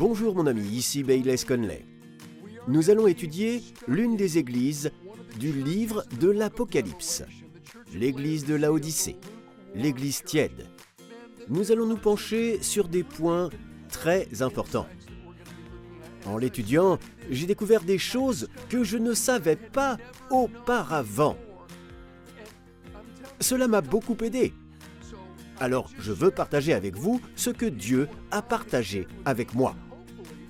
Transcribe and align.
Bonjour 0.00 0.34
mon 0.34 0.46
ami, 0.46 0.62
ici 0.62 1.02
Bayless 1.02 1.44
Conley. 1.44 1.84
Nous 2.68 2.88
allons 2.88 3.06
étudier 3.06 3.60
l'une 3.86 4.16
des 4.16 4.38
églises 4.38 4.92
du 5.38 5.52
livre 5.52 6.06
de 6.18 6.30
l'Apocalypse, 6.30 7.22
l'église 7.94 8.46
de 8.46 8.54
Laodicée, 8.54 9.18
l'église 9.74 10.22
tiède. 10.24 10.70
Nous 11.50 11.70
allons 11.70 11.84
nous 11.84 11.98
pencher 11.98 12.62
sur 12.62 12.88
des 12.88 13.04
points 13.04 13.50
très 13.90 14.40
importants. 14.40 14.86
En 16.24 16.38
l'étudiant, 16.38 16.98
j'ai 17.28 17.46
découvert 17.46 17.82
des 17.82 17.98
choses 17.98 18.48
que 18.70 18.82
je 18.82 18.96
ne 18.96 19.12
savais 19.12 19.56
pas 19.56 19.98
auparavant. 20.30 21.36
Cela 23.38 23.68
m'a 23.68 23.82
beaucoup 23.82 24.16
aidé. 24.22 24.54
Alors 25.58 25.90
je 25.98 26.12
veux 26.12 26.30
partager 26.30 26.72
avec 26.72 26.96
vous 26.96 27.20
ce 27.36 27.50
que 27.50 27.66
Dieu 27.66 28.08
a 28.30 28.40
partagé 28.40 29.06
avec 29.26 29.54
moi. 29.54 29.76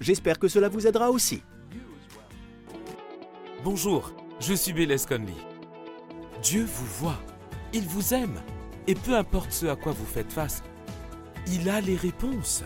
J'espère 0.00 0.38
que 0.38 0.48
cela 0.48 0.68
vous 0.68 0.86
aidera 0.86 1.10
aussi. 1.10 1.42
Bonjour, 3.62 4.12
je 4.40 4.54
suis 4.54 4.72
Bélez 4.72 4.96
Conley. 5.06 5.34
Dieu 6.42 6.64
vous 6.64 6.86
voit, 6.86 7.20
il 7.74 7.82
vous 7.82 8.14
aime, 8.14 8.40
et 8.86 8.94
peu 8.94 9.14
importe 9.14 9.52
ce 9.52 9.66
à 9.66 9.76
quoi 9.76 9.92
vous 9.92 10.06
faites 10.06 10.32
face, 10.32 10.62
il 11.46 11.68
a 11.68 11.82
les 11.82 11.96
réponses. 11.96 12.64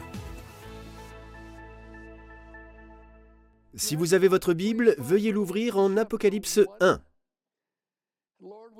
Si 3.74 3.96
vous 3.96 4.14
avez 4.14 4.28
votre 4.28 4.54
Bible, 4.54 4.95
veuillez 4.98 5.32
l'ouvrir 5.32 5.76
en 5.76 5.96
Apocalypse 5.96 6.60
1. 6.80 7.02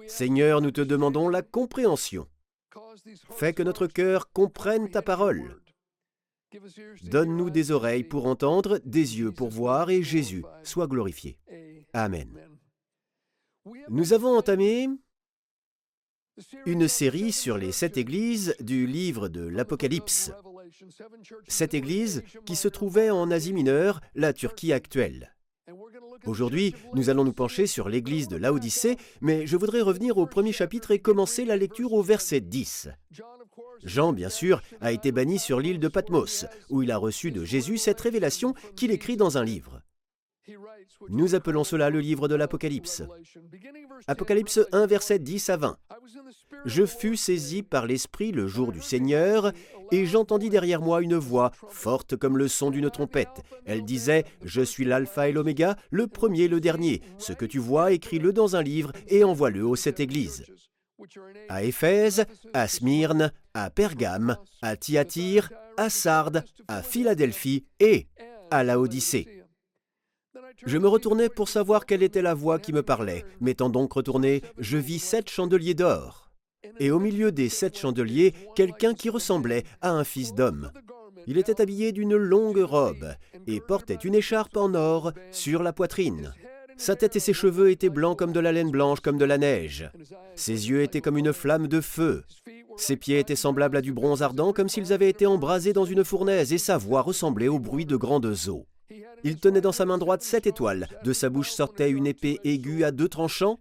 Seigneur, 0.07 0.61
nous 0.61 0.71
te 0.71 0.81
demandons 0.81 1.29
la 1.29 1.43
compréhension. 1.43 2.29
Fais 3.31 3.53
que 3.53 3.65
notre 3.65 3.89
cœur 3.89 4.31
comprenne 4.31 4.89
ta 4.89 5.03
parole. 5.03 5.61
Donne-nous 7.05 7.51
des 7.51 7.71
oreilles 7.71 8.05
pour 8.05 8.27
entendre, 8.27 8.81
des 8.85 9.19
yeux 9.19 9.33
pour 9.33 9.49
voir, 9.49 9.91
et 9.91 10.03
Jésus 10.03 10.45
soit 10.63 10.87
glorifié. 10.87 11.39
Amen. 11.93 12.29
Nous 13.89 14.13
avons 14.13 14.37
entamé 14.37 14.89
une 16.67 16.89
série 16.89 17.33
sur 17.33 17.59
les 17.59 17.73
sept 17.73 17.97
églises 17.97 18.57
du 18.61 18.87
livre 18.87 19.29
de 19.29 19.47
l'Apocalypse. 19.47 20.33
Cette 21.47 21.75
église 21.75 22.23
qui 22.45 22.57
se 22.57 22.69
trouvait 22.69 23.11
en 23.11 23.31
Asie 23.31 23.53
mineure, 23.53 24.01
la 24.15 24.33
Turquie 24.33 24.73
actuelle. 24.73 25.35
Aujourd'hui, 26.27 26.75
nous 26.95 27.11
allons 27.11 27.25
nous 27.25 27.33
pencher 27.33 27.67
sur 27.67 27.89
l'église 27.89 28.29
de 28.29 28.37
Laodicée, 28.37 28.97
mais 29.21 29.47
je 29.47 29.57
voudrais 29.57 29.81
revenir 29.83 30.19
au 30.19 30.27
premier 30.27 30.53
chapitre 30.53 30.91
et 30.91 30.99
commencer 30.99 31.45
la 31.45 31.57
lecture 31.57 31.93
au 31.93 32.03
verset 32.03 32.41
10. 32.41 32.89
Jean, 33.85 34.13
bien 34.13 34.31
sûr, 34.31 34.63
a 34.81 34.93
été 34.93 35.13
banni 35.13 35.39
sur 35.39 35.61
l'île 35.61 35.79
de 35.79 35.89
Patmos, 35.89 36.47
où 36.71 36.83
il 36.83 36.91
a 36.91 36.97
reçu 36.97 37.31
de 37.31 37.45
Jésus 37.45 37.79
cette 37.79 38.01
révélation 38.01 38.55
qu'il 38.77 38.91
écrit 38.91 39.17
dans 39.17 39.39
un 39.39 39.45
livre. 39.45 39.83
Nous 41.09 41.35
appelons 41.35 41.65
cela 41.65 41.91
le 41.91 42.01
livre 42.01 42.29
de 42.29 42.35
l'Apocalypse. 42.35 43.03
Apocalypse 44.07 44.61
1, 44.73 44.87
verset 44.87 45.19
10 45.19 45.51
à 45.51 45.57
20. 45.57 45.79
Je 46.65 46.87
fus 46.87 47.17
saisi 47.17 47.63
par 47.63 47.87
l'Esprit 47.87 48.33
le 48.33 48.47
jour 48.47 48.73
du 48.73 48.81
Seigneur, 48.81 49.53
et 49.91 50.07
j'entendis 50.07 50.51
derrière 50.51 50.81
moi 50.81 51.03
une 51.03 51.17
voix, 51.17 51.53
forte 51.69 52.17
comme 52.17 52.39
le 52.39 52.49
son 52.49 52.71
d'une 52.71 52.91
trompette. 52.91 53.43
Elle 53.65 53.85
disait, 53.85 54.25
Je 54.43 54.63
suis 54.63 54.85
l'alpha 54.85 55.29
et 55.29 55.33
l'oméga, 55.33 55.77
le 55.91 56.07
premier 56.07 56.43
et 56.43 56.49
le 56.49 56.61
dernier. 56.61 57.03
Ce 57.19 57.33
que 57.33 57.45
tu 57.45 57.59
vois, 57.59 57.93
écris-le 57.93 58.33
dans 58.33 58.57
un 58.57 58.63
livre 58.63 58.93
et 59.09 59.25
envoie-le 59.25 59.65
aux 59.65 59.77
sept 59.77 60.01
églises. 60.01 60.45
À 61.49 61.65
Éphèse, 61.65 62.25
à 62.53 62.69
Smyrne, 62.69 63.33
à 63.53 63.71
Pergame, 63.71 64.37
à 64.63 64.77
Thyatire, 64.77 65.51
à 65.77 65.91
Sardes, 65.91 66.45
à 66.69 66.83
Philadelphie 66.83 67.67
et 67.81 68.09
à 68.51 68.65
Laodicée. 68.65 69.45
Je 70.65 70.79
me 70.79 70.89
retournai 70.89 71.29
pour 71.29 71.49
savoir 71.49 71.85
quelle 71.87 72.03
était 72.03 72.23
la 72.23 72.35
voix 72.35 72.59
qui 72.59 72.73
me 72.73 72.83
parlait. 72.83 73.25
M'étant 73.41 73.71
donc 73.71 73.93
retourné, 73.93 74.43
je 74.59 74.79
vis 74.79 75.01
sept 75.01 75.29
chandeliers 75.29 75.75
d'or. 75.75 76.31
Et 76.79 76.91
au 76.91 76.99
milieu 76.99 77.33
des 77.33 77.49
sept 77.49 77.77
chandeliers, 77.77 78.35
quelqu'un 78.55 78.95
qui 78.95 79.11
ressemblait 79.11 79.65
à 79.81 79.91
un 79.91 80.05
fils 80.05 80.35
d'homme. 80.35 80.71
Il 81.27 81.39
était 81.39 81.61
habillé 81.61 81.93
d'une 81.93 82.17
longue 82.17 82.63
robe 82.63 83.15
et 83.47 83.61
portait 83.61 83.95
une 83.95 84.15
écharpe 84.15 84.57
en 84.57 84.75
or 84.75 85.13
sur 85.31 85.63
la 85.63 85.73
poitrine. 85.73 86.33
Sa 86.77 86.97
tête 86.97 87.17
et 87.17 87.21
ses 87.21 87.33
cheveux 87.33 87.71
étaient 87.71 87.89
blancs 87.89 88.19
comme 88.19 88.33
de 88.33 88.41
la 88.41 88.53
laine 88.53 88.71
blanche 88.71 89.01
comme 89.01 89.19
de 89.19 89.25
la 89.25 89.39
neige. 89.39 89.91
Ses 90.35 90.69
yeux 90.69 90.83
étaient 90.83 91.01
comme 91.01 91.19
une 91.19 91.33
flamme 91.33 91.69
de 91.69 91.81
feu. 91.81 92.25
Ses 92.77 92.97
pieds 92.97 93.19
étaient 93.19 93.37
semblables 93.37 93.77
à 93.77 93.81
du 93.81 93.93
bronze 93.93 94.23
ardent 94.23 94.53
comme 94.53 94.69
s'ils 94.69 94.93
avaient 94.93 95.09
été 95.09 95.27
embrasés 95.27 95.73
dans 95.73 95.85
une 95.85 96.05
fournaise 96.05 96.53
et 96.53 96.59
sa 96.59 96.77
voix 96.77 97.03
ressemblait 97.03 97.49
au 97.49 97.59
bruit 97.59 97.87
de 97.87 97.97
grandes 97.97 98.49
eaux. 98.49 98.67
Il 99.23 99.37
tenait 99.37 99.61
dans 99.61 99.73
sa 99.73 99.87
main 99.87 99.97
droite 99.97 100.23
sept 100.23 100.47
étoiles, 100.47 100.89
de 101.03 101.13
sa 101.13 101.31
bouche 101.31 101.51
sortait 101.51 101.91
une 101.91 102.07
épée 102.07 102.41
aiguë 102.45 102.85
à 102.85 102.91
deux 102.91 103.09
tranchants, 103.09 103.59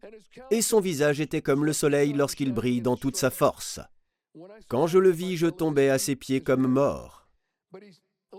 et 0.52 0.62
son 0.62 0.81
visage 0.81 1.22
était 1.22 1.41
comme 1.41 1.63
le 1.63 1.73
soleil 1.73 2.13
lorsqu'il 2.13 2.52
brille 2.52 2.81
dans 2.81 2.97
toute 2.97 3.16
sa 3.16 3.29
force. 3.29 3.79
Quand 4.68 4.88
je 4.88 4.97
le 4.97 5.12
vis, 5.12 5.38
je 5.38 5.47
tombai 5.47 5.90
à 5.90 6.00
ses 6.00 6.16
pieds 6.16 6.41
comme 6.41 6.68
mort. 6.68 7.28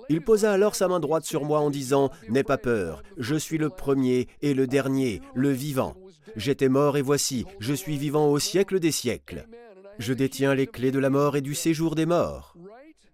Il 0.08 0.20
posa 0.22 0.52
alors 0.52 0.74
sa 0.74 0.88
main 0.88 1.00
droite 1.00 1.24
sur 1.24 1.44
moi 1.44 1.60
en 1.60 1.70
disant, 1.70 2.10
N'aie 2.28 2.44
pas 2.44 2.58
peur, 2.58 3.02
je 3.16 3.36
suis 3.36 3.58
le 3.58 3.70
premier 3.70 4.28
et 4.42 4.54
le 4.54 4.66
dernier, 4.66 5.20
le 5.34 5.50
vivant. 5.50 5.96
J'étais 6.36 6.68
mort 6.68 6.96
et 6.96 7.02
voici, 7.02 7.44
je 7.60 7.74
suis 7.74 7.96
vivant 7.96 8.30
au 8.30 8.38
siècle 8.38 8.80
des 8.80 8.90
siècles. 8.90 9.46
Je 9.98 10.12
détiens 10.12 10.54
les 10.54 10.66
clés 10.66 10.90
de 10.90 10.98
la 10.98 11.10
mort 11.10 11.36
et 11.36 11.40
du 11.40 11.54
séjour 11.54 11.94
des 11.94 12.06
morts. 12.06 12.56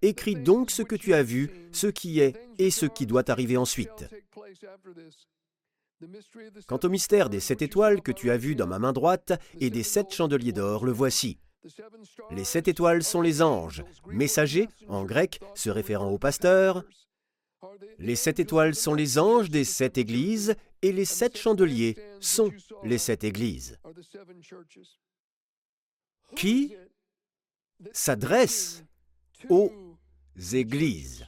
Écris 0.03 0.37
donc 0.37 0.71
ce 0.71 0.83
que 0.83 0.97
tu 0.97 1.13
as 1.13 1.23
vu, 1.23 1.51
ce 1.73 1.87
qui 1.87 2.21
est 2.21 2.35
et 2.59 2.71
ce 2.71 2.87
qui 2.87 3.07
doit 3.07 3.31
arriver 3.31 3.59
ensuite. 3.59 4.09
Quant 6.67 6.79
au 6.83 6.89
mystère 6.89 7.29
des 7.29 7.41
sept 7.41 7.61
étoiles 7.61 8.01
que 8.01 8.13
tu 8.13 8.31
as 8.31 8.39
vues 8.39 8.55
dans 8.55 8.67
ma 8.67 8.79
main 8.79 8.95
droite 8.95 9.39
et 9.61 9.69
des 9.69 9.83
sept 9.83 10.13
chandeliers 10.15 10.53
d'or, 10.53 10.87
le 10.87 10.93
voici. 10.93 11.39
Les 12.31 12.45
sept 12.45 12.69
étoiles 12.69 13.03
sont 13.03 13.21
les 13.21 13.43
anges, 13.43 13.85
messagers, 14.07 14.69
en 14.89 15.05
grec, 15.05 15.41
se 15.55 15.71
référant 15.71 16.11
aux 16.11 16.19
pasteurs. 16.19 16.85
Les 17.99 18.17
sept 18.17 18.41
étoiles 18.41 18.75
sont 18.75 18.95
les 18.95 19.19
anges 19.19 19.51
des 19.51 19.65
sept 19.65 19.99
églises, 19.99 20.55
et 20.83 20.93
les 20.93 21.05
sept 21.05 21.37
chandeliers 21.37 21.97
sont 22.21 22.51
les 22.83 22.99
sept 22.99 23.25
églises. 23.25 23.79
Qui 26.35 26.75
s'adresse 27.93 28.83
aux 29.51 29.71
églises? 30.53 31.27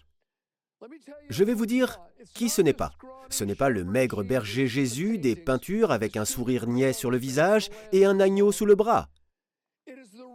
Je 1.29 1.45
vais 1.45 1.55
vous 1.55 1.67
dire 1.67 2.01
qui 2.35 2.49
ce 2.49 2.63
n'est 2.63 2.73
pas. 2.73 2.93
Ce 3.29 3.45
n'est 3.45 3.55
pas 3.55 3.69
le 3.69 3.85
maigre 3.85 4.23
berger 4.23 4.67
Jésus 4.67 5.19
des 5.19 5.37
peintures 5.37 5.91
avec 5.91 6.17
un 6.17 6.25
sourire 6.25 6.67
niais 6.67 6.93
sur 6.93 7.11
le 7.11 7.19
visage 7.19 7.69
et 7.93 8.05
un 8.05 8.21
agneau 8.21 8.53
sous 8.53 8.67
le 8.67 8.75
bras. 8.75 9.09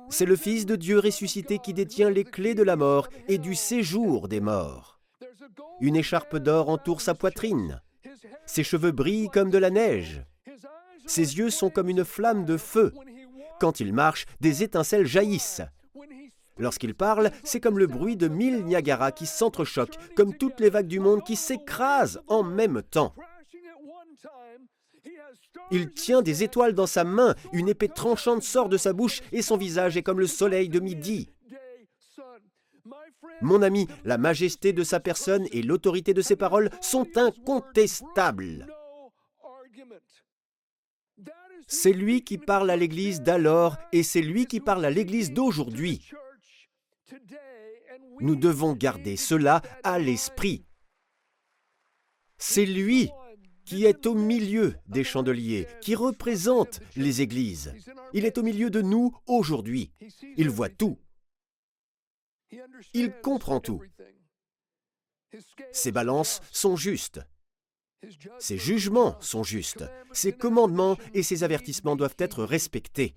C'est 0.09 0.25
le 0.25 0.35
Fils 0.35 0.65
de 0.65 0.75
Dieu 0.75 0.99
ressuscité 0.99 1.59
qui 1.59 1.73
détient 1.73 2.09
les 2.09 2.23
clés 2.23 2.55
de 2.55 2.63
la 2.63 2.75
mort 2.75 3.09
et 3.27 3.37
du 3.37 3.55
séjour 3.55 4.27
des 4.27 4.39
morts. 4.39 4.99
Une 5.81 5.95
écharpe 5.95 6.37
d'or 6.37 6.69
entoure 6.69 7.01
sa 7.01 7.13
poitrine. 7.13 7.81
Ses 8.45 8.63
cheveux 8.63 8.91
brillent 8.91 9.29
comme 9.29 9.49
de 9.49 9.57
la 9.57 9.69
neige. 9.69 10.23
Ses 11.05 11.37
yeux 11.37 11.49
sont 11.49 11.69
comme 11.69 11.89
une 11.89 12.05
flamme 12.05 12.45
de 12.45 12.57
feu. 12.57 12.93
Quand 13.59 13.79
il 13.79 13.93
marche, 13.93 14.25
des 14.39 14.63
étincelles 14.63 15.05
jaillissent. 15.05 15.61
Lorsqu'il 16.57 16.95
parle, 16.95 17.31
c'est 17.43 17.59
comme 17.59 17.77
le 17.77 17.87
bruit 17.87 18.17
de 18.17 18.27
mille 18.27 18.63
Niagara 18.63 19.11
qui 19.11 19.25
s'entrechoquent, 19.25 19.97
comme 20.15 20.35
toutes 20.35 20.59
les 20.59 20.69
vagues 20.69 20.87
du 20.87 20.99
monde 20.99 21.23
qui 21.23 21.35
s'écrasent 21.35 22.21
en 22.27 22.43
même 22.43 22.81
temps. 22.81 23.13
Il 25.71 25.91
tient 25.91 26.21
des 26.21 26.43
étoiles 26.43 26.73
dans 26.73 26.87
sa 26.87 27.03
main, 27.03 27.35
une 27.53 27.69
épée 27.69 27.89
tranchante 27.89 28.43
sort 28.43 28.69
de 28.69 28.77
sa 28.77 28.93
bouche 28.93 29.21
et 29.31 29.41
son 29.41 29.57
visage 29.57 29.97
est 29.97 30.03
comme 30.03 30.19
le 30.19 30.27
soleil 30.27 30.69
de 30.69 30.79
midi. 30.79 31.29
Mon 33.41 33.61
ami, 33.61 33.87
la 34.03 34.17
majesté 34.17 34.73
de 34.73 34.83
sa 34.83 34.99
personne 34.99 35.47
et 35.51 35.61
l'autorité 35.61 36.13
de 36.13 36.21
ses 36.21 36.35
paroles 36.35 36.69
sont 36.81 37.07
incontestables. 37.17 38.67
C'est 41.67 41.93
lui 41.93 42.23
qui 42.23 42.37
parle 42.37 42.69
à 42.69 42.77
l'Église 42.77 43.21
d'alors 43.21 43.77
et 43.91 44.03
c'est 44.03 44.21
lui 44.21 44.45
qui 44.45 44.61
parle 44.61 44.85
à 44.85 44.89
l'Église 44.89 45.33
d'aujourd'hui. 45.33 46.09
Nous 48.19 48.35
devons 48.35 48.73
garder 48.73 49.17
cela 49.17 49.61
à 49.83 49.99
l'esprit. 49.99 50.65
C'est 52.37 52.65
lui 52.65 53.09
qui 53.67 53.83
est 53.85 54.05
au 54.05 54.15
milieu 54.15 54.75
des 54.87 55.03
chandeliers, 55.03 55.67
qui 55.81 55.93
représente 55.93 56.79
les 56.95 57.21
églises. 57.21 57.73
Il 58.13 58.23
est 58.23 58.37
au 58.37 58.43
milieu 58.43 58.69
de 58.69 58.81
nous 58.81 59.13
aujourd'hui. 59.27 59.91
Il 60.37 60.49
voit 60.49 60.69
tout. 60.69 60.97
Il 62.93 63.11
comprend 63.21 63.59
tout. 63.59 63.81
Ses 65.73 65.91
balances 65.91 66.39
sont 66.51 66.77
justes. 66.77 67.19
Ses 68.39 68.57
jugements 68.57 69.17
sont 69.19 69.43
justes. 69.43 69.83
Ses 70.13 70.31
commandements 70.31 70.97
et 71.13 71.21
ses 71.21 71.43
avertissements 71.43 71.97
doivent 71.97 72.15
être 72.19 72.45
respectés. 72.45 73.15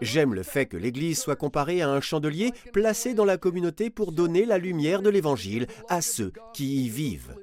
J'aime 0.00 0.34
le 0.34 0.42
fait 0.42 0.66
que 0.66 0.76
l'Église 0.76 1.20
soit 1.20 1.36
comparée 1.36 1.82
à 1.82 1.90
un 1.90 2.00
chandelier 2.00 2.52
placé 2.72 3.14
dans 3.14 3.24
la 3.24 3.38
communauté 3.38 3.90
pour 3.90 4.10
donner 4.10 4.44
la 4.44 4.58
lumière 4.58 5.02
de 5.02 5.10
l'Évangile 5.10 5.68
à 5.88 6.02
ceux 6.02 6.32
qui 6.52 6.84
y 6.84 6.88
vivent, 6.88 7.36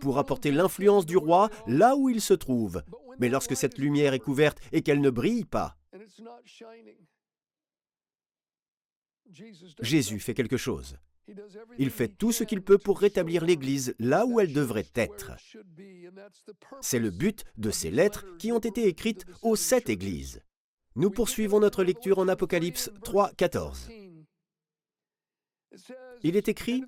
pour 0.00 0.18
apporter 0.18 0.50
l'influence 0.50 1.06
du 1.06 1.16
roi 1.16 1.50
là 1.66 1.96
où 1.96 2.08
il 2.08 2.20
se 2.20 2.34
trouve. 2.34 2.82
Mais 3.18 3.28
lorsque 3.28 3.56
cette 3.56 3.78
lumière 3.78 4.14
est 4.14 4.20
couverte 4.20 4.58
et 4.72 4.82
qu'elle 4.82 5.00
ne 5.00 5.10
brille 5.10 5.44
pas, 5.44 5.76
Jésus 9.80 10.20
fait 10.20 10.34
quelque 10.34 10.56
chose. 10.56 10.96
Il 11.78 11.90
fait 11.90 12.08
tout 12.08 12.32
ce 12.32 12.44
qu'il 12.44 12.62
peut 12.62 12.78
pour 12.78 13.00
rétablir 13.00 13.44
l'Église 13.44 13.94
là 13.98 14.26
où 14.26 14.40
elle 14.40 14.52
devrait 14.52 14.90
être. 14.94 15.32
C'est 16.80 16.98
le 16.98 17.10
but 17.10 17.44
de 17.56 17.70
ces 17.70 17.90
lettres 17.90 18.26
qui 18.38 18.52
ont 18.52 18.58
été 18.58 18.86
écrites 18.86 19.24
aux 19.42 19.56
sept 19.56 19.88
églises. 19.88 20.42
Nous 20.96 21.10
poursuivons 21.10 21.60
notre 21.60 21.82
lecture 21.82 22.18
en 22.18 22.28
Apocalypse 22.28 22.90
3, 23.02 23.32
14. 23.32 23.88
Il 26.22 26.36
est 26.36 26.48
écrit 26.48 26.84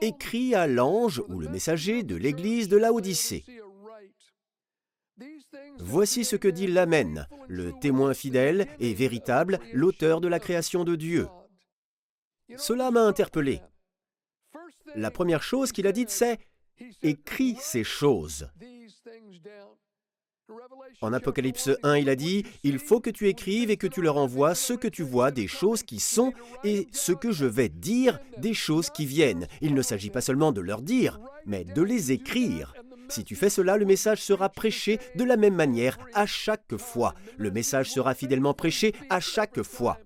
Écrit 0.00 0.54
à 0.54 0.66
l'ange 0.66 1.22
ou 1.28 1.40
le 1.40 1.48
messager 1.48 2.02
de 2.02 2.16
l'église 2.16 2.68
de 2.68 2.76
Laodicée. 2.76 3.44
Voici 5.78 6.24
ce 6.24 6.36
que 6.36 6.48
dit 6.48 6.66
l'Amen, 6.66 7.26
le 7.48 7.72
témoin 7.80 8.14
fidèle 8.14 8.66
et 8.80 8.94
véritable, 8.94 9.58
l'auteur 9.72 10.20
de 10.20 10.28
la 10.28 10.40
création 10.40 10.84
de 10.84 10.96
Dieu. 10.96 11.28
Cela 12.56 12.90
m'a 12.90 13.02
interpellé. 13.02 13.60
La 14.94 15.10
première 15.10 15.42
chose 15.42 15.72
qu'il 15.72 15.86
a 15.86 15.92
dite, 15.92 16.10
c'est 16.10 16.38
Écris 17.02 17.56
ces 17.60 17.84
choses. 17.84 18.48
En 21.00 21.12
Apocalypse 21.12 21.70
1, 21.82 21.96
il 21.96 22.08
a 22.08 22.16
dit, 22.16 22.44
Il 22.62 22.78
faut 22.78 23.00
que 23.00 23.10
tu 23.10 23.28
écrives 23.28 23.70
et 23.70 23.76
que 23.76 23.86
tu 23.86 24.02
leur 24.02 24.16
envoies 24.16 24.54
ce 24.54 24.72
que 24.72 24.88
tu 24.88 25.02
vois 25.02 25.30
des 25.30 25.46
choses 25.46 25.82
qui 25.82 26.00
sont 26.00 26.32
et 26.64 26.86
ce 26.92 27.12
que 27.12 27.32
je 27.32 27.46
vais 27.46 27.68
dire 27.68 28.18
des 28.38 28.54
choses 28.54 28.90
qui 28.90 29.06
viennent. 29.06 29.46
Il 29.60 29.74
ne 29.74 29.82
s'agit 29.82 30.10
pas 30.10 30.20
seulement 30.20 30.52
de 30.52 30.60
leur 30.60 30.82
dire, 30.82 31.18
mais 31.46 31.64
de 31.64 31.82
les 31.82 32.12
écrire. 32.12 32.74
Si 33.08 33.24
tu 33.24 33.36
fais 33.36 33.50
cela, 33.50 33.76
le 33.76 33.84
message 33.84 34.22
sera 34.22 34.48
prêché 34.48 34.98
de 35.14 35.24
la 35.24 35.36
même 35.36 35.54
manière 35.54 35.98
à 36.14 36.26
chaque 36.26 36.76
fois. 36.76 37.14
Le 37.36 37.50
message 37.50 37.90
sera 37.90 38.14
fidèlement 38.14 38.54
prêché 38.54 38.94
à 39.10 39.20
chaque 39.20 39.62
fois. 39.62 39.98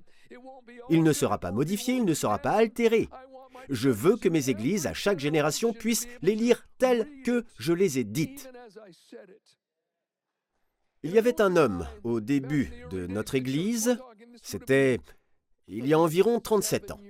Il 0.90 1.02
ne 1.02 1.12
sera 1.12 1.38
pas 1.38 1.52
modifié, 1.52 1.94
il 1.94 2.05
ne 2.05 2.14
sera 2.14 2.38
pas 2.38 2.52
altéré. 2.52 3.08
Je 3.69 3.90
veux 3.90 4.17
que 4.17 4.29
mes 4.29 4.49
églises, 4.49 4.87
à 4.87 4.94
chaque 4.94 5.20
génération, 5.20 5.73
puissent 5.73 6.08
les 6.23 6.35
lire 6.35 6.67
telles 6.79 7.06
que 7.25 7.44
je 7.58 7.73
les 7.73 7.99
ai 7.99 8.05
dites. 8.05 8.49
Il 11.05 11.12
y 11.12 11.19
avait 11.19 11.41
un 11.41 11.55
homme 11.56 11.87
au 12.03 12.21
début 12.21 12.73
de 12.91 13.06
notre 13.06 13.37
Église, 13.37 13.99
c'était 14.43 14.99
il 15.69 15.87
y 15.87 15.95
a 15.95 15.99
environ 15.99 16.41
37 16.41 16.91
ans. 16.91 17.00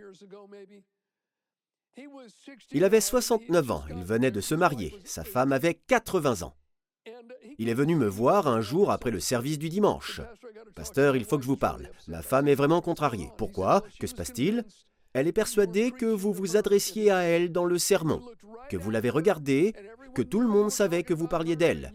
Il 2.72 2.84
avait 2.84 3.00
69 3.00 3.70
ans, 3.70 3.84
il 3.88 4.04
venait 4.04 4.30
de 4.30 4.42
se 4.42 4.54
marier, 4.54 4.94
sa 5.04 5.24
femme 5.24 5.52
avait 5.52 5.74
80 5.74 6.42
ans. 6.42 6.54
Il 7.58 7.70
est 7.70 7.74
venu 7.74 7.96
me 7.96 8.06
voir 8.06 8.46
un 8.46 8.60
jour 8.60 8.90
après 8.90 9.10
le 9.10 9.20
service 9.20 9.58
du 9.58 9.70
dimanche. 9.70 10.20
Pasteur, 10.74 11.16
il 11.16 11.24
faut 11.24 11.38
que 11.38 11.42
je 11.42 11.48
vous 11.48 11.56
parle. 11.56 11.90
Ma 12.08 12.20
femme 12.22 12.46
est 12.46 12.54
vraiment 12.54 12.82
contrariée. 12.82 13.30
Pourquoi? 13.38 13.82
Que 13.98 14.06
se 14.06 14.14
passe-t-il? 14.14 14.64
Elle 15.14 15.26
est 15.26 15.32
persuadée 15.32 15.90
que 15.92 16.06
vous 16.06 16.32
vous 16.32 16.56
adressiez 16.56 17.10
à 17.10 17.22
elle 17.22 17.50
dans 17.50 17.64
le 17.64 17.78
sermon, 17.78 18.22
que 18.68 18.76
vous 18.76 18.90
l'avez 18.90 19.10
regardée, 19.10 19.72
que 20.14 20.22
tout 20.22 20.40
le 20.40 20.46
monde 20.46 20.70
savait 20.70 21.02
que 21.02 21.14
vous 21.14 21.26
parliez 21.26 21.56
d'elle 21.56 21.92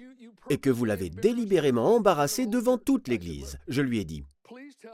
et 0.50 0.58
que 0.58 0.70
vous 0.70 0.86
l'avez 0.86 1.10
délibérément 1.10 1.96
embarrassée 1.96 2.48
devant 2.48 2.78
toute 2.78 3.08
l'Église. 3.08 3.60
Je 3.68 3.82
lui 3.82 4.00
ai 4.00 4.06
dit, 4.06 4.24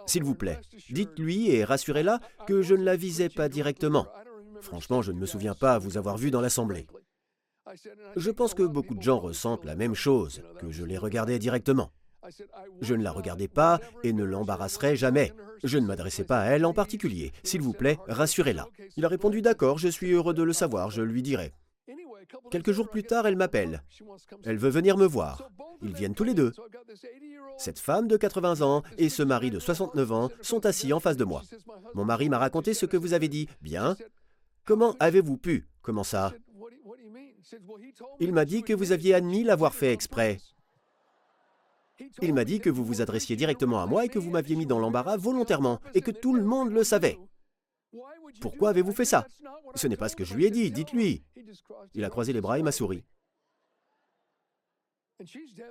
S'il 0.05 0.23
vous 0.23 0.35
plaît, 0.35 0.59
dites-lui 0.89 1.51
et 1.51 1.63
rassurez-la 1.63 2.19
que 2.47 2.61
je 2.61 2.75
ne 2.75 2.83
la 2.83 2.95
visais 2.95 3.29
pas 3.29 3.49
directement. 3.49 4.07
Franchement, 4.61 5.01
je 5.01 5.11
ne 5.11 5.19
me 5.19 5.25
souviens 5.25 5.55
pas 5.55 5.79
vous 5.79 5.97
avoir 5.97 6.17
vu 6.17 6.31
dans 6.31 6.41
l'Assemblée. 6.41 6.87
Je 8.15 8.31
pense 8.31 8.53
que 8.53 8.63
beaucoup 8.63 8.95
de 8.95 9.01
gens 9.01 9.19
ressentent 9.19 9.65
la 9.65 9.75
même 9.75 9.95
chose, 9.95 10.41
que 10.59 10.71
je 10.71 10.83
les 10.83 10.97
regardais 10.97 11.39
directement. 11.39 11.91
Je 12.81 12.93
ne 12.93 13.03
la 13.03 13.11
regardais 13.11 13.47
pas 13.47 13.79
et 14.03 14.13
ne 14.13 14.23
l'embarrasserai 14.23 14.95
jamais. 14.95 15.33
Je 15.63 15.77
ne 15.77 15.85
m'adressais 15.85 16.23
pas 16.23 16.41
à 16.41 16.45
elle 16.47 16.65
en 16.65 16.73
particulier. 16.73 17.31
S'il 17.43 17.61
vous 17.61 17.73
plaît, 17.73 17.97
rassurez-la. 18.07 18.67
Il 18.97 19.05
a 19.05 19.07
répondu 19.07 19.41
D'accord, 19.41 19.77
je 19.77 19.87
suis 19.87 20.11
heureux 20.11 20.33
de 20.33 20.43
le 20.43 20.53
savoir, 20.53 20.89
je 20.89 21.01
lui 21.01 21.21
dirai. 21.21 21.53
Quelques 22.51 22.71
jours 22.71 22.89
plus 22.89 23.03
tard, 23.03 23.27
elle 23.27 23.35
m'appelle. 23.35 23.83
Elle 24.43 24.57
veut 24.57 24.69
venir 24.69 24.97
me 24.97 25.05
voir. 25.05 25.49
Ils 25.81 25.93
viennent 25.93 26.15
tous 26.15 26.23
les 26.23 26.33
deux. 26.33 26.51
Cette 27.57 27.79
femme 27.79 28.07
de 28.07 28.17
80 28.17 28.61
ans 28.61 28.83
et 28.97 29.09
ce 29.09 29.23
mari 29.23 29.51
de 29.51 29.59
69 29.59 30.11
ans 30.11 30.29
sont 30.41 30.65
assis 30.65 30.93
en 30.93 30.99
face 30.99 31.17
de 31.17 31.25
moi. 31.25 31.43
Mon 31.93 32.05
mari 32.05 32.29
m'a 32.29 32.37
raconté 32.37 32.73
ce 32.73 32.85
que 32.85 32.97
vous 32.97 33.13
avez 33.13 33.27
dit. 33.27 33.47
Bien. 33.61 33.95
Comment 34.65 34.95
avez-vous 34.99 35.37
pu? 35.37 35.67
Comment 35.81 36.03
ça? 36.03 36.33
Il 38.19 38.33
m'a 38.33 38.45
dit 38.45 38.63
que 38.63 38.73
vous 38.73 38.91
aviez 38.91 39.13
admis 39.13 39.43
l'avoir 39.43 39.73
fait 39.73 39.91
exprès. 39.91 40.39
Il 42.21 42.33
m'a 42.33 42.45
dit 42.45 42.59
que 42.59 42.69
vous 42.69 42.85
vous 42.85 43.01
adressiez 43.01 43.35
directement 43.35 43.81
à 43.81 43.85
moi 43.85 44.05
et 44.05 44.09
que 44.09 44.19
vous 44.19 44.29
m'aviez 44.29 44.55
mis 44.55 44.65
dans 44.65 44.79
l'embarras 44.79 45.17
volontairement 45.17 45.79
et 45.93 46.01
que 46.01 46.11
tout 46.11 46.33
le 46.33 46.43
monde 46.43 46.71
le 46.71 46.83
savait. 46.83 47.19
Pourquoi 48.41 48.69
avez-vous 48.69 48.93
fait 48.93 49.05
ça? 49.05 49.27
Ce 49.75 49.87
n'est 49.87 49.97
pas 49.97 50.09
ce 50.09 50.15
que 50.15 50.25
je 50.25 50.35
lui 50.35 50.45
ai 50.45 50.51
dit, 50.51 50.71
dites-lui. 50.71 51.23
Il 51.93 52.03
a 52.03 52.09
croisé 52.09 52.33
les 52.33 52.41
bras 52.41 52.59
et 52.59 52.63
m'a 52.63 52.71
souri. 52.71 53.03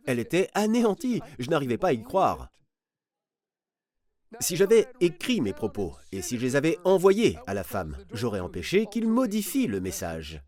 Elle 0.07 0.19
était 0.19 0.51
anéantie, 0.55 1.21
je 1.39 1.49
n'arrivais 1.49 1.79
pas 1.79 1.89
à 1.89 1.93
y 1.93 2.03
croire. 2.03 2.51
Si 4.41 4.57
j'avais 4.57 4.87
écrit 5.01 5.41
mes 5.41 5.55
propos 5.55 5.97
et 6.13 6.21
si 6.21 6.37
je 6.37 6.43
les 6.43 6.57
avais 6.57 6.79
envoyés 6.85 7.39
à 7.47 7.55
la 7.55 7.65
femme, 7.65 7.97
j'aurais 8.13 8.41
empêché 8.41 8.87
qu'il 8.87 9.09
modifie 9.09 9.67
le 9.67 9.81
message. 9.81 10.43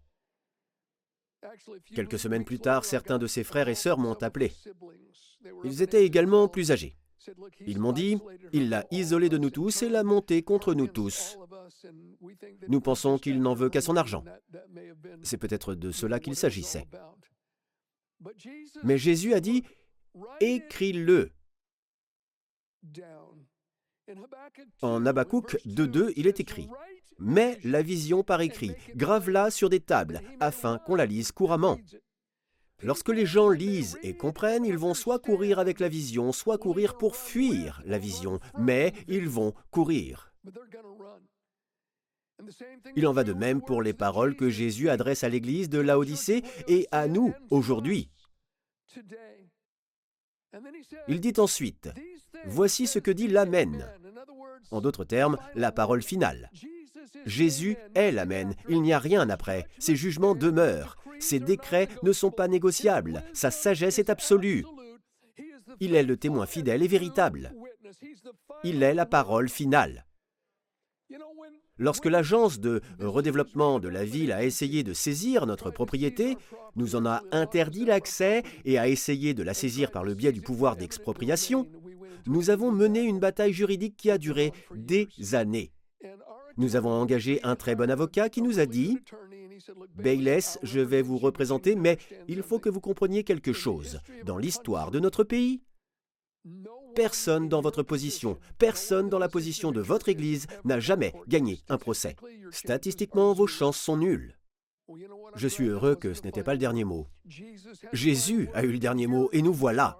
Quelques 1.94 2.18
semaines 2.18 2.44
plus 2.44 2.58
tard, 2.58 2.84
certains 2.84 3.18
de 3.18 3.26
ses 3.26 3.42
frères 3.42 3.68
et 3.68 3.74
sœurs 3.74 3.98
m'ont 3.98 4.22
appelé. 4.22 4.52
Ils 5.64 5.80
étaient 5.80 6.04
également 6.04 6.48
plus 6.48 6.70
âgés. 6.70 6.96
Ils 7.66 7.78
m'ont 7.78 7.92
dit, 7.92 8.18
il 8.52 8.68
l'a 8.68 8.86
isolé 8.90 9.28
de 9.28 9.38
nous 9.38 9.50
tous 9.50 9.82
et 9.82 9.88
l'a 9.88 10.02
monté 10.02 10.42
contre 10.42 10.74
nous 10.74 10.86
tous. 10.86 11.38
Nous 12.68 12.80
pensons 12.80 13.18
qu'il 13.18 13.40
n'en 13.40 13.54
veut 13.54 13.70
qu'à 13.70 13.80
son 13.80 13.96
argent. 13.96 14.24
C'est 15.22 15.38
peut-être 15.38 15.74
de 15.74 15.90
cela 15.90 16.20
qu'il 16.20 16.36
s'agissait. 16.36 16.86
Mais 18.82 18.98
Jésus 18.98 19.34
a 19.34 19.40
dit, 19.40 19.64
écris-le. 20.40 21.30
En 24.82 25.06
Habakkuk 25.06 25.56
2.2, 25.66 26.12
il 26.16 26.26
est 26.26 26.40
écrit 26.40 26.68
Mets 27.18 27.58
la 27.64 27.82
vision 27.82 28.24
par 28.24 28.40
écrit, 28.40 28.74
grave-la 28.96 29.50
sur 29.50 29.68
des 29.68 29.80
tables, 29.80 30.22
afin 30.40 30.78
qu'on 30.78 30.94
la 30.94 31.04
lise 31.04 31.32
couramment. 31.32 31.78
Lorsque 32.82 33.10
les 33.10 33.26
gens 33.26 33.50
lisent 33.50 33.98
et 34.02 34.16
comprennent, 34.16 34.64
ils 34.64 34.78
vont 34.78 34.94
soit 34.94 35.18
courir 35.18 35.58
avec 35.58 35.80
la 35.80 35.88
vision, 35.88 36.32
soit 36.32 36.56
courir 36.56 36.96
pour 36.96 37.16
fuir 37.16 37.82
la 37.84 37.98
vision, 37.98 38.40
mais 38.58 38.94
ils 39.06 39.28
vont 39.28 39.52
courir. 39.70 40.32
Il 42.96 43.06
en 43.06 43.12
va 43.12 43.24
de 43.24 43.32
même 43.32 43.60
pour 43.60 43.82
les 43.82 43.92
paroles 43.92 44.36
que 44.36 44.50
Jésus 44.50 44.88
adresse 44.88 45.24
à 45.24 45.28
l'Église 45.28 45.68
de 45.68 45.78
Laodicée 45.78 46.42
et 46.68 46.86
à 46.90 47.08
nous 47.08 47.34
aujourd'hui. 47.50 48.10
Il 51.08 51.20
dit 51.20 51.34
ensuite, 51.38 51.90
Voici 52.46 52.86
ce 52.86 52.98
que 52.98 53.10
dit 53.10 53.28
l'Amen. 53.28 53.86
En 54.70 54.80
d'autres 54.80 55.04
termes, 55.04 55.36
la 55.54 55.72
parole 55.72 56.02
finale. 56.02 56.50
Jésus 57.26 57.76
est 57.94 58.12
l'Amen. 58.12 58.54
Il 58.68 58.82
n'y 58.82 58.92
a 58.92 58.98
rien 58.98 59.28
après. 59.28 59.66
Ses 59.78 59.96
jugements 59.96 60.34
demeurent. 60.34 60.96
Ses 61.18 61.40
décrets 61.40 61.88
ne 62.02 62.12
sont 62.12 62.30
pas 62.30 62.48
négociables. 62.48 63.22
Sa 63.34 63.50
sagesse 63.50 63.98
est 63.98 64.10
absolue. 64.10 64.64
Il 65.80 65.94
est 65.94 66.02
le 66.02 66.16
témoin 66.16 66.46
fidèle 66.46 66.82
et 66.82 66.88
véritable. 66.88 67.52
Il 68.64 68.82
est 68.82 68.94
la 68.94 69.06
parole 69.06 69.48
finale. 69.48 70.06
Lorsque 71.80 72.04
l'agence 72.04 72.60
de 72.60 72.82
redéveloppement 72.98 73.80
de 73.80 73.88
la 73.88 74.04
ville 74.04 74.32
a 74.32 74.44
essayé 74.44 74.82
de 74.82 74.92
saisir 74.92 75.46
notre 75.46 75.70
propriété, 75.70 76.36
nous 76.76 76.94
en 76.94 77.06
a 77.06 77.22
interdit 77.32 77.86
l'accès 77.86 78.42
et 78.66 78.78
a 78.78 78.86
essayé 78.86 79.32
de 79.32 79.42
la 79.42 79.54
saisir 79.54 79.90
par 79.90 80.04
le 80.04 80.12
biais 80.12 80.30
du 80.30 80.42
pouvoir 80.42 80.76
d'expropriation, 80.76 81.66
nous 82.26 82.50
avons 82.50 82.70
mené 82.70 83.00
une 83.00 83.18
bataille 83.18 83.54
juridique 83.54 83.96
qui 83.96 84.10
a 84.10 84.18
duré 84.18 84.52
des 84.74 85.08
années. 85.32 85.72
Nous 86.58 86.76
avons 86.76 86.90
engagé 86.90 87.40
un 87.44 87.56
très 87.56 87.74
bon 87.74 87.90
avocat 87.90 88.28
qui 88.28 88.42
nous 88.42 88.60
a 88.60 88.66
dit 88.66 88.98
Bayless, 89.96 90.58
je 90.62 90.80
vais 90.80 91.00
vous 91.00 91.16
représenter, 91.16 91.76
mais 91.76 91.96
il 92.28 92.42
faut 92.42 92.58
que 92.58 92.68
vous 92.68 92.80
compreniez 92.80 93.24
quelque 93.24 93.54
chose. 93.54 94.00
Dans 94.26 94.36
l'histoire 94.36 94.90
de 94.90 95.00
notre 95.00 95.24
pays, 95.24 95.62
personne 96.94 97.48
dans 97.48 97.60
votre 97.60 97.82
position, 97.82 98.38
personne 98.58 99.08
dans 99.08 99.18
la 99.18 99.28
position 99.28 99.72
de 99.72 99.80
votre 99.80 100.08
Église 100.08 100.46
n'a 100.64 100.80
jamais 100.80 101.12
gagné 101.28 101.60
un 101.68 101.78
procès. 101.78 102.16
Statistiquement, 102.50 103.32
vos 103.32 103.46
chances 103.46 103.78
sont 103.78 103.96
nulles. 103.96 104.36
Je 105.36 105.48
suis 105.48 105.68
heureux 105.68 105.94
que 105.94 106.14
ce 106.14 106.22
n'était 106.22 106.42
pas 106.42 106.52
le 106.52 106.58
dernier 106.58 106.84
mot. 106.84 107.06
Jésus 107.92 108.48
a 108.54 108.64
eu 108.64 108.72
le 108.72 108.78
dernier 108.78 109.06
mot 109.06 109.28
et 109.32 109.42
nous 109.42 109.52
voilà. 109.52 109.98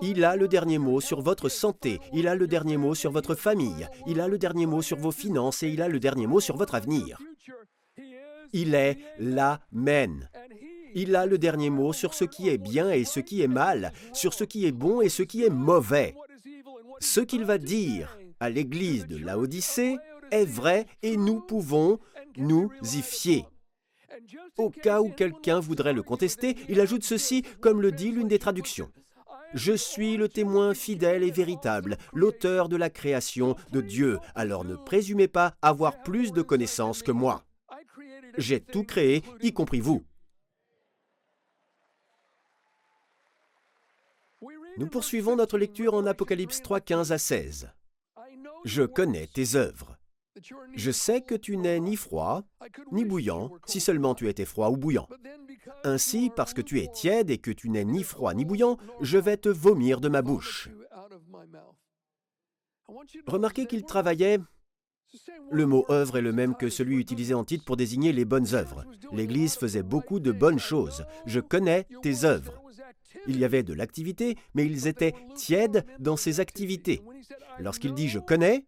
Il 0.00 0.24
a 0.24 0.36
le 0.36 0.48
dernier 0.48 0.78
mot 0.78 1.00
sur 1.00 1.20
votre 1.20 1.48
santé, 1.48 2.00
il 2.12 2.26
a 2.28 2.34
le 2.34 2.46
dernier 2.46 2.76
mot 2.76 2.94
sur 2.94 3.12
votre 3.12 3.34
famille, 3.34 3.88
il 4.06 4.20
a 4.20 4.28
le 4.28 4.38
dernier 4.38 4.66
mot 4.66 4.82
sur 4.82 4.98
vos 4.98 5.12
finances 5.12 5.62
et 5.62 5.68
il 5.68 5.82
a 5.82 5.88
le 5.88 6.00
dernier 6.00 6.26
mot 6.26 6.40
sur 6.40 6.56
votre 6.56 6.74
avenir. 6.74 7.18
Il 8.52 8.74
est 8.74 8.98
l'Amen. 9.18 10.28
Il 10.94 11.16
a 11.16 11.26
le 11.26 11.38
dernier 11.38 11.70
mot 11.70 11.92
sur 11.92 12.14
ce 12.14 12.24
qui 12.24 12.48
est 12.48 12.58
bien 12.58 12.90
et 12.90 13.04
ce 13.04 13.20
qui 13.20 13.42
est 13.42 13.48
mal, 13.48 13.92
sur 14.12 14.34
ce 14.34 14.44
qui 14.44 14.66
est 14.66 14.72
bon 14.72 15.00
et 15.00 15.08
ce 15.08 15.22
qui 15.22 15.44
est 15.44 15.50
mauvais. 15.50 16.14
Ce 17.00 17.20
qu'il 17.20 17.44
va 17.44 17.58
dire 17.58 18.18
à 18.40 18.50
l'église 18.50 19.06
de 19.06 19.16
Laodicée 19.16 19.96
est 20.30 20.44
vrai 20.44 20.86
et 21.02 21.16
nous 21.16 21.40
pouvons 21.40 21.98
nous 22.36 22.70
y 22.82 23.02
fier. 23.02 23.44
Au 24.56 24.70
cas 24.70 25.00
où 25.00 25.10
quelqu'un 25.10 25.60
voudrait 25.60 25.92
le 25.92 26.02
contester, 26.02 26.56
il 26.68 26.80
ajoute 26.80 27.04
ceci, 27.04 27.42
comme 27.60 27.82
le 27.82 27.92
dit 27.92 28.10
l'une 28.10 28.28
des 28.28 28.38
traductions. 28.38 28.90
Je 29.54 29.72
suis 29.72 30.16
le 30.16 30.28
témoin 30.28 30.74
fidèle 30.74 31.22
et 31.22 31.30
véritable, 31.30 31.96
l'auteur 32.12 32.68
de 32.68 32.76
la 32.76 32.90
création 32.90 33.56
de 33.72 33.80
Dieu, 33.80 34.18
alors 34.34 34.64
ne 34.64 34.74
présumez 34.74 35.28
pas 35.28 35.54
avoir 35.62 36.02
plus 36.02 36.32
de 36.32 36.42
connaissances 36.42 37.02
que 37.02 37.12
moi. 37.12 37.44
J'ai 38.38 38.60
tout 38.60 38.84
créé, 38.84 39.22
y 39.42 39.52
compris 39.52 39.80
vous. 39.80 40.04
Nous 44.78 44.88
poursuivons 44.88 45.36
notre 45.36 45.58
lecture 45.58 45.94
en 45.94 46.06
Apocalypse 46.06 46.60
3, 46.62 46.80
15 46.80 47.12
à 47.12 47.18
16. 47.18 47.70
Je 48.64 48.82
connais 48.82 49.26
tes 49.26 49.54
œuvres. 49.54 49.96
Je 50.74 50.90
sais 50.90 51.22
que 51.22 51.34
tu 51.34 51.56
n'es 51.56 51.80
ni 51.80 51.96
froid, 51.96 52.42
ni 52.92 53.04
bouillant, 53.04 53.50
si 53.64 53.80
seulement 53.80 54.14
tu 54.14 54.28
étais 54.28 54.44
froid 54.44 54.68
ou 54.68 54.76
bouillant. 54.76 55.08
Ainsi, 55.84 56.30
parce 56.34 56.52
que 56.52 56.60
tu 56.60 56.80
es 56.80 56.88
tiède 56.88 57.30
et 57.30 57.38
que 57.38 57.50
tu 57.50 57.70
n'es 57.70 57.84
ni 57.84 58.02
froid 58.02 58.34
ni 58.34 58.44
bouillant, 58.44 58.76
je 59.00 59.18
vais 59.18 59.38
te 59.38 59.48
vomir 59.48 60.00
de 60.00 60.08
ma 60.08 60.20
bouche. 60.20 60.68
Remarquez 63.26 63.66
qu'il 63.66 63.84
travaillait 63.84 64.40
le 65.50 65.66
mot 65.66 65.86
œuvre 65.88 66.18
est 66.18 66.22
le 66.22 66.32
même 66.32 66.56
que 66.56 66.68
celui 66.68 66.98
utilisé 66.98 67.32
en 67.32 67.44
titre 67.44 67.64
pour 67.64 67.76
désigner 67.76 68.12
les 68.12 68.24
bonnes 68.24 68.54
œuvres. 68.54 68.84
L'Église 69.12 69.56
faisait 69.56 69.82
beaucoup 69.82 70.20
de 70.20 70.32
bonnes 70.32 70.58
choses. 70.58 71.06
Je 71.26 71.40
connais 71.40 71.86
tes 72.02 72.24
œuvres. 72.24 72.65
Il 73.28 73.38
y 73.38 73.44
avait 73.44 73.62
de 73.62 73.74
l'activité, 73.74 74.36
mais 74.54 74.64
ils 74.64 74.86
étaient 74.86 75.14
tièdes 75.34 75.84
dans 75.98 76.16
ces 76.16 76.40
activités. 76.40 77.02
Lorsqu'il 77.58 77.94
dit 77.94 78.08
je 78.08 78.18
connais, 78.18 78.64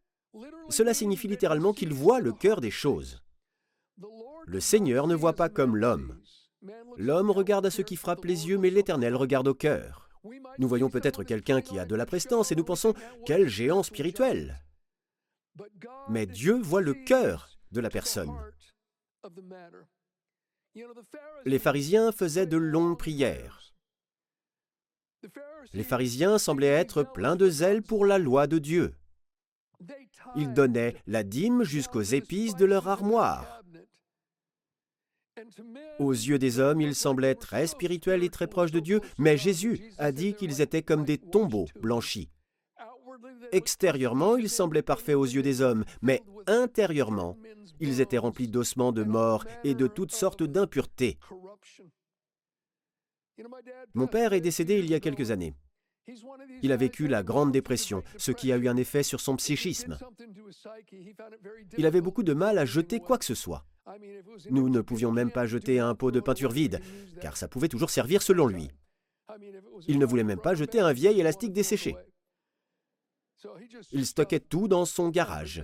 cela 0.69 0.95
signifie 0.95 1.29
littéralement 1.29 1.73
qu'il 1.73 1.93
voit 1.93 2.21
le 2.21 2.33
cœur 2.33 2.61
des 2.61 2.71
choses. 2.71 3.23
Le 4.47 4.61
Seigneur 4.61 5.07
ne 5.07 5.15
voit 5.15 5.35
pas 5.35 5.49
comme 5.49 5.77
l'homme. 5.77 6.21
L'homme 6.97 7.31
regarde 7.31 7.67
à 7.67 7.71
ce 7.71 7.83
qui 7.83 7.97
frappe 7.97 8.25
les 8.25 8.49
yeux, 8.49 8.59
mais 8.59 8.71
l'Éternel 8.71 9.15
regarde 9.15 9.49
au 9.49 9.55
cœur. 9.55 10.09
Nous 10.59 10.69
voyons 10.69 10.91
peut-être 10.91 11.23
quelqu'un 11.23 11.61
qui 11.61 11.79
a 11.79 11.87
de 11.87 11.95
la 11.95 12.07
prestance 12.07 12.51
et 12.51 12.57
nous 12.57 12.65
pensons 12.65 12.95
quel 13.25 13.49
géant 13.49 13.83
spirituel. 13.83 14.65
Mais 16.09 16.27
Dieu 16.27 16.59
voit 16.61 16.81
le 16.81 16.95
cœur 16.95 17.59
de 17.73 17.81
la 17.81 17.91
personne. 17.91 18.35
Les 21.45 21.59
pharisiens 21.59 22.13
faisaient 22.13 22.47
de 22.47 22.57
longues 22.57 22.99
prières. 22.99 23.68
Les 25.75 25.85
pharisiens 25.85 26.39
semblaient 26.39 26.67
être 26.67 27.03
pleins 27.03 27.37
de 27.37 27.49
zèle 27.49 27.83
pour 27.83 28.05
la 28.05 28.19
loi 28.19 28.47
de 28.47 28.59
Dieu. 28.59 28.95
Ils 30.37 30.53
donnaient 30.53 30.95
la 31.07 31.23
dîme 31.23 31.63
jusqu'aux 31.63 32.03
épices 32.03 32.57
de 32.57 32.65
leur 32.65 32.89
armoire. 32.89 33.63
Aux 35.99 36.13
yeux 36.13 36.39
des 36.39 36.59
hommes, 36.59 36.81
ils 36.81 36.95
semblaient 36.95 37.35
très 37.35 37.67
spirituels 37.67 38.25
et 38.25 38.29
très 38.29 38.47
proches 38.47 38.73
de 38.73 38.81
Dieu, 38.81 39.01
mais 39.19 39.37
Jésus 39.37 39.81
a 39.99 40.13
dit 40.13 40.35
qu'ils 40.35 40.61
étaient 40.61 40.83
comme 40.83 41.05
des 41.05 41.19
tombeaux 41.19 41.67
blanchis. 41.81 42.29
Extérieurement, 43.53 44.37
ils 44.37 44.51
semblaient 44.51 44.83
parfaits 44.83 45.17
aux 45.17 45.25
yeux 45.25 45.43
des 45.43 45.61
hommes, 45.61 45.85
mais 46.03 46.23
intérieurement, 46.47 47.37
ils 47.81 48.01
étaient 48.01 48.19
remplis 48.19 48.49
d'ossements 48.49 48.93
de 48.93 49.05
mort 49.05 49.45
et 49.65 49.75
de 49.75 49.87
toutes 49.87 50.13
sortes 50.13 50.43
d'impuretés. 50.43 51.19
Mon 53.95 54.07
père 54.07 54.33
est 54.33 54.41
décédé 54.41 54.79
il 54.79 54.89
y 54.89 54.95
a 54.95 55.01
quelques 55.01 55.31
années. 55.31 55.55
Il 56.63 56.73
a 56.73 56.77
vécu 56.77 57.07
la 57.07 57.23
Grande 57.23 57.53
Dépression, 57.53 58.03
ce 58.17 58.33
qui 58.33 58.53
a 58.53 58.57
eu 58.57 58.69
un 58.69 58.77
effet 58.77 59.03
sur 59.03 59.21
son 59.21 59.37
psychisme. 59.37 59.99
Il 61.77 61.87
avait 61.87 62.01
beaucoup 62.01 62.23
de 62.23 62.33
mal 62.33 62.59
à 62.59 62.65
jeter 62.65 63.01
quoi 63.01 63.19
que 63.19 63.25
ce 63.25 63.35
soit. 63.35 63.65
Nous 64.51 64.69
ne 64.69 64.81
pouvions 64.81 65.13
même 65.13 65.31
pas 65.31 65.47
jeter 65.47 65.79
un 65.79 65.95
pot 65.95 66.11
de 66.11 66.21
peinture 66.21 66.51
vide, 66.51 66.81
car 67.21 67.37
ça 67.37 67.49
pouvait 67.49 67.69
toujours 67.69 67.91
servir 67.91 68.23
selon 68.23 68.47
lui. 68.47 68.71
Il 69.87 69.99
ne 69.99 70.07
voulait 70.07 70.25
même 70.25 70.41
pas 70.41 70.55
jeter 70.55 70.81
un 70.81 70.93
vieil 70.93 71.21
élastique 71.21 71.53
desséché. 71.53 71.95
Il 73.93 74.07
stockait 74.07 74.41
tout 74.41 74.69
dans 74.69 74.85
son 74.85 75.11
garage. 75.11 75.63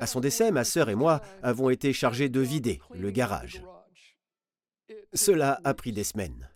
À 0.00 0.06
son 0.06 0.20
décès, 0.20 0.50
ma 0.50 0.64
sœur 0.64 0.88
et 0.88 0.94
moi 0.94 1.20
avons 1.42 1.70
été 1.70 1.92
chargés 1.92 2.28
de 2.28 2.40
vider 2.40 2.80
le 2.94 3.10
garage. 3.10 3.62
Cela 5.14 5.60
a 5.64 5.74
pris 5.74 5.92
des 5.92 6.04
semaines. 6.04 6.50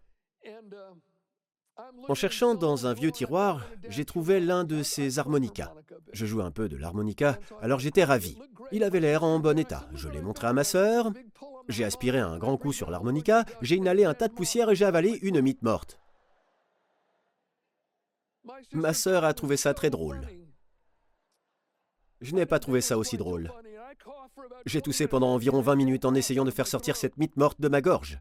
En 2.08 2.14
cherchant 2.14 2.54
dans 2.54 2.86
un 2.86 2.92
vieux 2.92 3.10
tiroir, 3.10 3.66
j'ai 3.88 4.04
trouvé 4.04 4.40
l'un 4.40 4.64
de 4.64 4.82
ses 4.82 5.18
harmonicas. 5.18 5.72
Je 6.12 6.26
jouais 6.26 6.44
un 6.44 6.50
peu 6.50 6.68
de 6.68 6.76
l'harmonica, 6.76 7.38
alors 7.60 7.80
j'étais 7.80 8.04
ravi. 8.04 8.38
Il 8.72 8.84
avait 8.84 9.00
l'air 9.00 9.24
en 9.24 9.38
bon 9.38 9.58
état. 9.58 9.88
Je 9.94 10.08
l'ai 10.08 10.20
montré 10.20 10.46
à 10.46 10.52
ma 10.52 10.64
sœur. 10.64 11.12
J'ai 11.68 11.84
aspiré 11.84 12.18
un 12.18 12.38
grand 12.38 12.56
coup 12.56 12.72
sur 12.72 12.90
l'harmonica, 12.90 13.44
j'ai 13.60 13.76
inhalé 13.76 14.04
un 14.04 14.14
tas 14.14 14.28
de 14.28 14.34
poussière 14.34 14.70
et 14.70 14.74
j'ai 14.74 14.84
avalé 14.84 15.18
une 15.22 15.40
mythe 15.40 15.62
morte. 15.62 15.98
Ma 18.72 18.92
sœur 18.92 19.24
a 19.24 19.32
trouvé 19.34 19.56
ça 19.56 19.72
très 19.72 19.90
drôle. 19.90 20.26
Je 22.20 22.34
n'ai 22.34 22.46
pas 22.46 22.58
trouvé 22.58 22.80
ça 22.80 22.98
aussi 22.98 23.16
drôle. 23.16 23.52
J'ai 24.66 24.82
toussé 24.82 25.06
pendant 25.06 25.34
environ 25.34 25.60
20 25.60 25.76
minutes 25.76 26.04
en 26.04 26.14
essayant 26.14 26.44
de 26.44 26.50
faire 26.50 26.66
sortir 26.66 26.96
cette 26.96 27.16
mythe 27.16 27.36
morte 27.36 27.60
de 27.60 27.68
ma 27.68 27.80
gorge. 27.80 28.20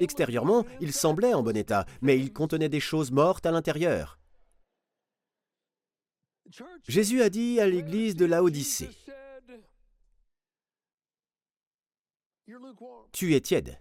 Extérieurement, 0.00 0.64
il 0.80 0.92
semblait 0.92 1.34
en 1.34 1.42
bon 1.42 1.56
état, 1.56 1.84
mais 2.00 2.18
il 2.18 2.32
contenait 2.32 2.68
des 2.68 2.80
choses 2.80 3.10
mortes 3.10 3.46
à 3.46 3.50
l'intérieur. 3.50 4.18
Jésus 6.88 7.22
a 7.22 7.30
dit 7.30 7.60
à 7.60 7.66
l'église 7.66 8.16
de 8.16 8.24
Laodicée, 8.24 8.90
Tu 13.12 13.34
es 13.34 13.40
tiède. 13.40 13.78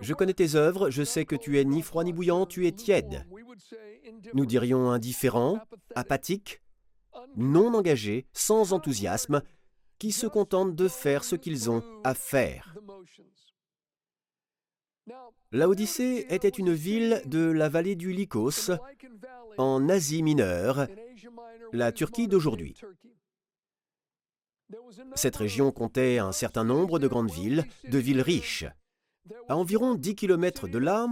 Je 0.00 0.14
connais 0.14 0.34
tes 0.34 0.54
œuvres, 0.54 0.90
je 0.90 1.02
sais 1.02 1.24
que 1.24 1.36
tu 1.36 1.58
es 1.58 1.64
ni 1.64 1.82
froid 1.82 2.04
ni 2.04 2.12
bouillant, 2.12 2.46
tu 2.46 2.66
es 2.66 2.72
tiède. 2.72 3.26
Nous 4.34 4.46
dirions 4.46 4.90
indifférent, 4.90 5.58
apathique, 5.94 6.62
non 7.36 7.74
engagé, 7.74 8.26
sans 8.32 8.72
enthousiasme, 8.72 9.42
qui 9.98 10.12
se 10.12 10.26
contentent 10.26 10.74
de 10.74 10.88
faire 10.88 11.24
ce 11.24 11.36
qu'ils 11.36 11.70
ont 11.70 11.82
à 12.04 12.14
faire. 12.14 12.74
Laodicée 15.50 16.26
était 16.32 16.48
une 16.48 16.72
ville 16.72 17.22
de 17.24 17.50
la 17.50 17.68
vallée 17.68 17.96
du 17.96 18.12
Lycos, 18.12 18.70
en 19.56 19.88
Asie 19.88 20.22
mineure, 20.22 20.86
la 21.72 21.92
Turquie 21.92 22.28
d'aujourd'hui. 22.28 22.76
Cette 25.14 25.36
région 25.36 25.72
comptait 25.72 26.18
un 26.18 26.32
certain 26.32 26.64
nombre 26.64 26.98
de 26.98 27.08
grandes 27.08 27.30
villes, 27.30 27.64
de 27.84 27.98
villes 27.98 28.20
riches. 28.20 28.66
À 29.48 29.56
environ 29.56 29.94
10 29.94 30.14
km 30.14 30.68
de 30.68 30.78
là, 30.78 31.06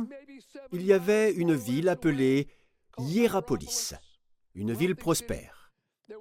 il 0.73 0.85
y 0.85 0.93
avait 0.93 1.33
une 1.33 1.55
ville 1.55 1.88
appelée 1.88 2.49
Hierapolis, 2.99 3.95
une 4.55 4.73
ville 4.73 4.97
prospère. 4.97 5.56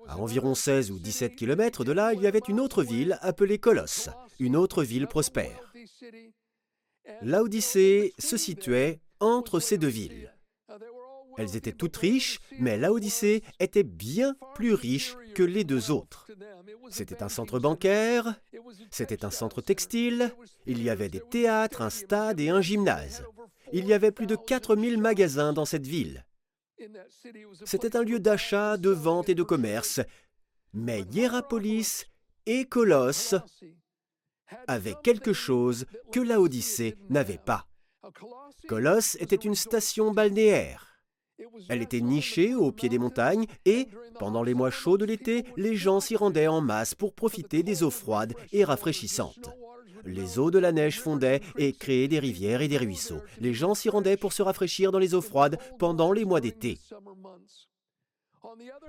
À 0.08 0.18
environ 0.18 0.56
16 0.56 0.92
ou 0.92 1.00
17 1.00 1.36
km 1.36 1.84
de 1.84 1.92
là, 1.92 2.14
il 2.14 2.22
y 2.22 2.28
avait 2.28 2.42
une 2.48 2.60
autre 2.60 2.84
ville 2.84 3.18
appelée 3.22 3.60
Colosse, 3.60 4.10
une 4.40 4.56
autre 4.56 4.84
ville 4.84 5.08
prospère. 5.08 5.74
Laodicée 7.22 8.14
se 8.18 8.38
situait 8.38 9.00
entre 9.20 9.60
ces 9.60 9.78
deux 9.78 9.88
villes. 9.88 10.34
Elles 11.38 11.56
étaient 11.56 11.72
toutes 11.72 11.98
riches, 11.98 12.40
mais 12.60 12.78
Laodicée 12.78 13.44
était 13.60 13.84
bien 13.84 14.36
plus 14.56 14.74
riche 14.74 15.16
que 15.36 15.44
les 15.44 15.64
deux 15.64 15.92
autres. 15.92 16.28
C'était 16.90 17.22
un 17.22 17.30
centre 17.30 17.60
bancaire, 17.60 18.40
c'était 18.90 19.26
un 19.26 19.32
centre 19.32 19.62
textile, 19.62 20.34
il 20.66 20.82
y 20.82 20.90
avait 20.90 21.10
des 21.10 21.20
théâtres, 21.20 21.82
un 21.82 21.90
stade 21.90 22.40
et 22.40 22.50
un 22.50 22.62
gymnase. 22.62 23.24
Il 23.74 23.86
y 23.86 23.94
avait 23.94 24.12
plus 24.12 24.28
de 24.28 24.36
4000 24.36 24.98
magasins 24.98 25.54
dans 25.54 25.66
cette 25.66 25.88
ville. 25.88 26.26
C'était 27.66 27.96
un 27.96 28.04
lieu 28.04 28.20
d'achat, 28.20 28.78
de 28.78 28.90
vente 28.90 29.30
et 29.30 29.36
de 29.36 29.44
commerce. 29.44 30.02
Mais 30.74 31.02
Hierapolis 31.12 32.06
et 32.46 32.66
Colosse 32.66 33.36
avaient 34.68 34.96
quelque 35.04 35.34
chose 35.34 35.86
que 36.12 36.20
Laodicée 36.20 36.96
n'avait 37.10 37.40
pas. 37.44 37.68
Colosse 38.68 39.16
était 39.16 39.36
une 39.36 39.56
station 39.56 40.12
balnéaire. 40.12 41.00
Elle 41.70 41.82
était 41.82 42.02
nichée 42.02 42.54
au 42.54 42.72
pied 42.72 42.88
des 42.90 43.00
montagnes 43.00 43.46
et, 43.66 43.88
pendant 44.20 44.44
les 44.44 44.54
mois 44.54 44.72
chauds 44.72 44.98
de 44.98 45.06
l'été, 45.06 45.44
les 45.58 45.76
gens 45.76 46.00
s'y 46.00 46.16
rendaient 46.16 46.48
en 46.48 46.62
masse 46.62 46.96
pour 46.96 47.14
profiter 47.14 47.64
des 47.64 47.84
eaux 47.84 47.90
froides 47.90 48.36
et 48.52 48.64
rafraîchissantes. 48.64 49.50
Les 50.06 50.40
eaux 50.40 50.52
de 50.52 50.60
la 50.60 50.72
neige 50.72 51.00
fondaient 51.00 51.42
et 51.58 51.74
créaient 51.74 52.08
des 52.08 52.20
rivières 52.20 52.62
et 52.62 52.68
des 52.68 52.78
ruisseaux. 52.78 53.22
Les 53.40 53.54
gens 53.54 53.74
s'y 53.74 53.90
rendaient 53.90 54.18
pour 54.18 54.34
se 54.34 54.44
rafraîchir 54.44 54.92
dans 54.92 55.00
les 55.00 55.16
eaux 55.16 55.22
froides 55.22 55.58
pendant 55.80 56.12
les 56.12 56.26
mois 56.26 56.42
d'été. 56.42 56.80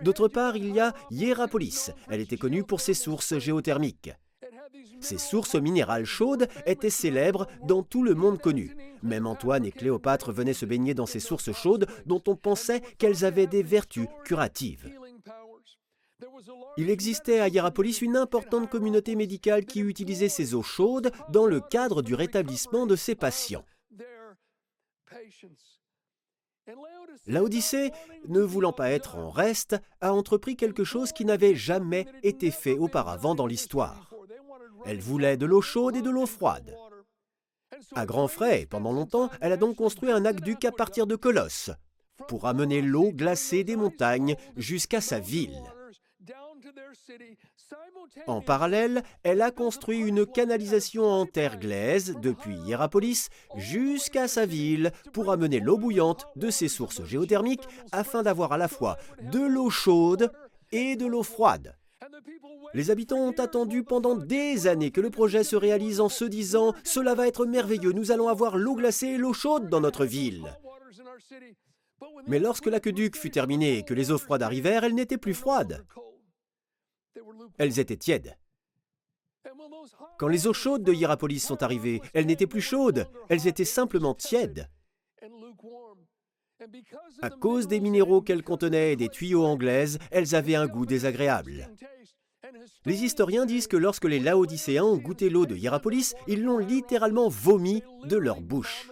D'autre 0.02 0.28
part, 0.28 0.56
il 0.56 0.74
y 0.74 0.80
a 0.80 0.94
Hierapolis. 1.10 1.90
Elle 2.10 2.20
était 2.20 2.36
connue 2.36 2.62
pour 2.62 2.80
ses 2.80 2.94
sources 2.94 3.38
géothermiques. 3.38 4.12
Ces 5.00 5.18
sources 5.18 5.54
minérales 5.54 6.04
chaudes 6.04 6.48
étaient 6.66 6.90
célèbres 6.90 7.46
dans 7.64 7.82
tout 7.82 8.02
le 8.02 8.14
monde 8.14 8.40
connu. 8.40 8.76
Même 9.02 9.26
Antoine 9.26 9.64
et 9.64 9.72
Cléopâtre 9.72 10.32
venaient 10.32 10.52
se 10.52 10.66
baigner 10.66 10.94
dans 10.94 11.06
ces 11.06 11.20
sources 11.20 11.52
chaudes 11.52 11.86
dont 12.06 12.22
on 12.26 12.36
pensait 12.36 12.80
qu'elles 12.98 13.24
avaient 13.24 13.46
des 13.46 13.62
vertus 13.62 14.08
curatives. 14.24 14.90
Il 16.76 16.90
existait 16.90 17.40
à 17.40 17.48
Hierapolis 17.48 18.00
une 18.00 18.16
importante 18.16 18.70
communauté 18.70 19.16
médicale 19.16 19.64
qui 19.64 19.80
utilisait 19.80 20.28
ces 20.28 20.54
eaux 20.54 20.62
chaudes 20.62 21.10
dans 21.30 21.46
le 21.46 21.60
cadre 21.60 22.02
du 22.02 22.14
rétablissement 22.14 22.86
de 22.86 22.96
ses 22.96 23.14
patients. 23.14 23.64
Laodicée, 27.26 27.90
ne 28.28 28.40
voulant 28.40 28.72
pas 28.72 28.90
être 28.90 29.16
en 29.16 29.30
reste, 29.30 29.76
a 30.00 30.12
entrepris 30.12 30.56
quelque 30.56 30.84
chose 30.84 31.12
qui 31.12 31.24
n'avait 31.24 31.54
jamais 31.54 32.06
été 32.22 32.50
fait 32.50 32.78
auparavant 32.78 33.34
dans 33.34 33.46
l'histoire. 33.46 34.12
Elle 34.84 35.00
voulait 35.00 35.36
de 35.36 35.46
l'eau 35.46 35.60
chaude 35.62 35.96
et 35.96 36.02
de 36.02 36.10
l'eau 36.10 36.26
froide. 36.26 36.76
À 37.94 38.06
grands 38.06 38.28
frais, 38.28 38.66
pendant 38.68 38.92
longtemps, 38.92 39.30
elle 39.40 39.52
a 39.52 39.56
donc 39.56 39.76
construit 39.76 40.10
un 40.10 40.24
aqueduc 40.24 40.64
à 40.64 40.72
partir 40.72 41.06
de 41.06 41.16
Colosse 41.16 41.70
pour 42.28 42.46
amener 42.46 42.80
l'eau 42.80 43.12
glacée 43.12 43.64
des 43.64 43.76
montagnes 43.76 44.36
jusqu'à 44.56 45.00
sa 45.00 45.18
ville. 45.18 45.62
En 48.26 48.40
parallèle, 48.40 49.02
elle 49.22 49.42
a 49.42 49.50
construit 49.50 49.98
une 49.98 50.26
canalisation 50.26 51.04
en 51.04 51.26
terre 51.26 51.58
glaise 51.58 52.16
depuis 52.20 52.56
Hierapolis 52.66 53.28
jusqu'à 53.56 54.28
sa 54.28 54.46
ville 54.46 54.92
pour 55.12 55.30
amener 55.30 55.60
l'eau 55.60 55.78
bouillante 55.78 56.26
de 56.36 56.50
ses 56.50 56.68
sources 56.68 57.04
géothermiques 57.04 57.66
afin 57.92 58.22
d'avoir 58.22 58.52
à 58.52 58.58
la 58.58 58.68
fois 58.68 58.96
de 59.32 59.40
l'eau 59.40 59.70
chaude 59.70 60.32
et 60.72 60.96
de 60.96 61.06
l'eau 61.06 61.22
froide. 61.22 61.76
Les 62.74 62.90
habitants 62.90 63.18
ont 63.28 63.32
attendu 63.32 63.82
pendant 63.82 64.16
des 64.16 64.66
années 64.66 64.90
que 64.90 65.00
le 65.00 65.10
projet 65.10 65.44
se 65.44 65.56
réalise 65.56 66.00
en 66.00 66.08
se 66.08 66.24
disant⁇ 66.24 66.70
Cela 66.84 67.14
va 67.14 67.26
être 67.26 67.46
merveilleux, 67.46 67.92
nous 67.92 68.10
allons 68.10 68.28
avoir 68.28 68.56
l'eau 68.56 68.74
glacée 68.74 69.08
et 69.08 69.18
l'eau 69.18 69.32
chaude 69.32 69.68
dans 69.68 69.80
notre 69.80 70.04
ville⁇ 70.04 70.52
Mais 72.26 72.38
lorsque 72.38 72.66
l'aqueduc 72.66 73.16
fut 73.16 73.30
terminé 73.30 73.78
et 73.78 73.82
que 73.82 73.94
les 73.94 74.10
eaux 74.10 74.18
froides 74.18 74.42
arrivèrent, 74.42 74.84
elles 74.84 74.94
n'étaient 74.94 75.16
plus 75.16 75.34
froides. 75.34 75.84
Elles 77.58 77.78
étaient 77.78 77.96
tièdes. 77.96 78.36
Quand 80.18 80.28
les 80.28 80.46
eaux 80.46 80.52
chaudes 80.52 80.82
de 80.82 80.92
Hierapolis 80.92 81.40
sont 81.40 81.62
arrivées, 81.62 82.00
elles 82.14 82.26
n'étaient 82.26 82.46
plus 82.46 82.60
chaudes, 82.60 83.06
elles 83.28 83.46
étaient 83.46 83.64
simplement 83.64 84.14
tièdes. 84.14 84.68
À 87.22 87.30
cause 87.30 87.68
des 87.68 87.80
minéraux 87.80 88.22
qu'elles 88.22 88.42
contenaient 88.42 88.92
et 88.92 88.96
des 88.96 89.08
tuyaux 89.08 89.44
anglaises, 89.44 89.98
elles 90.10 90.34
avaient 90.34 90.54
un 90.54 90.66
goût 90.66 90.86
désagréable. 90.86 91.68
Les 92.84 93.04
historiens 93.04 93.46
disent 93.46 93.66
que 93.66 93.76
lorsque 93.76 94.04
les 94.04 94.20
Laodicéens 94.20 94.84
ont 94.84 94.96
goûté 94.96 95.28
l'eau 95.28 95.46
de 95.46 95.56
Hierapolis, 95.56 96.14
ils 96.26 96.42
l'ont 96.42 96.58
littéralement 96.58 97.28
vomi 97.28 97.82
de 98.04 98.16
leur 98.16 98.40
bouche. 98.40 98.90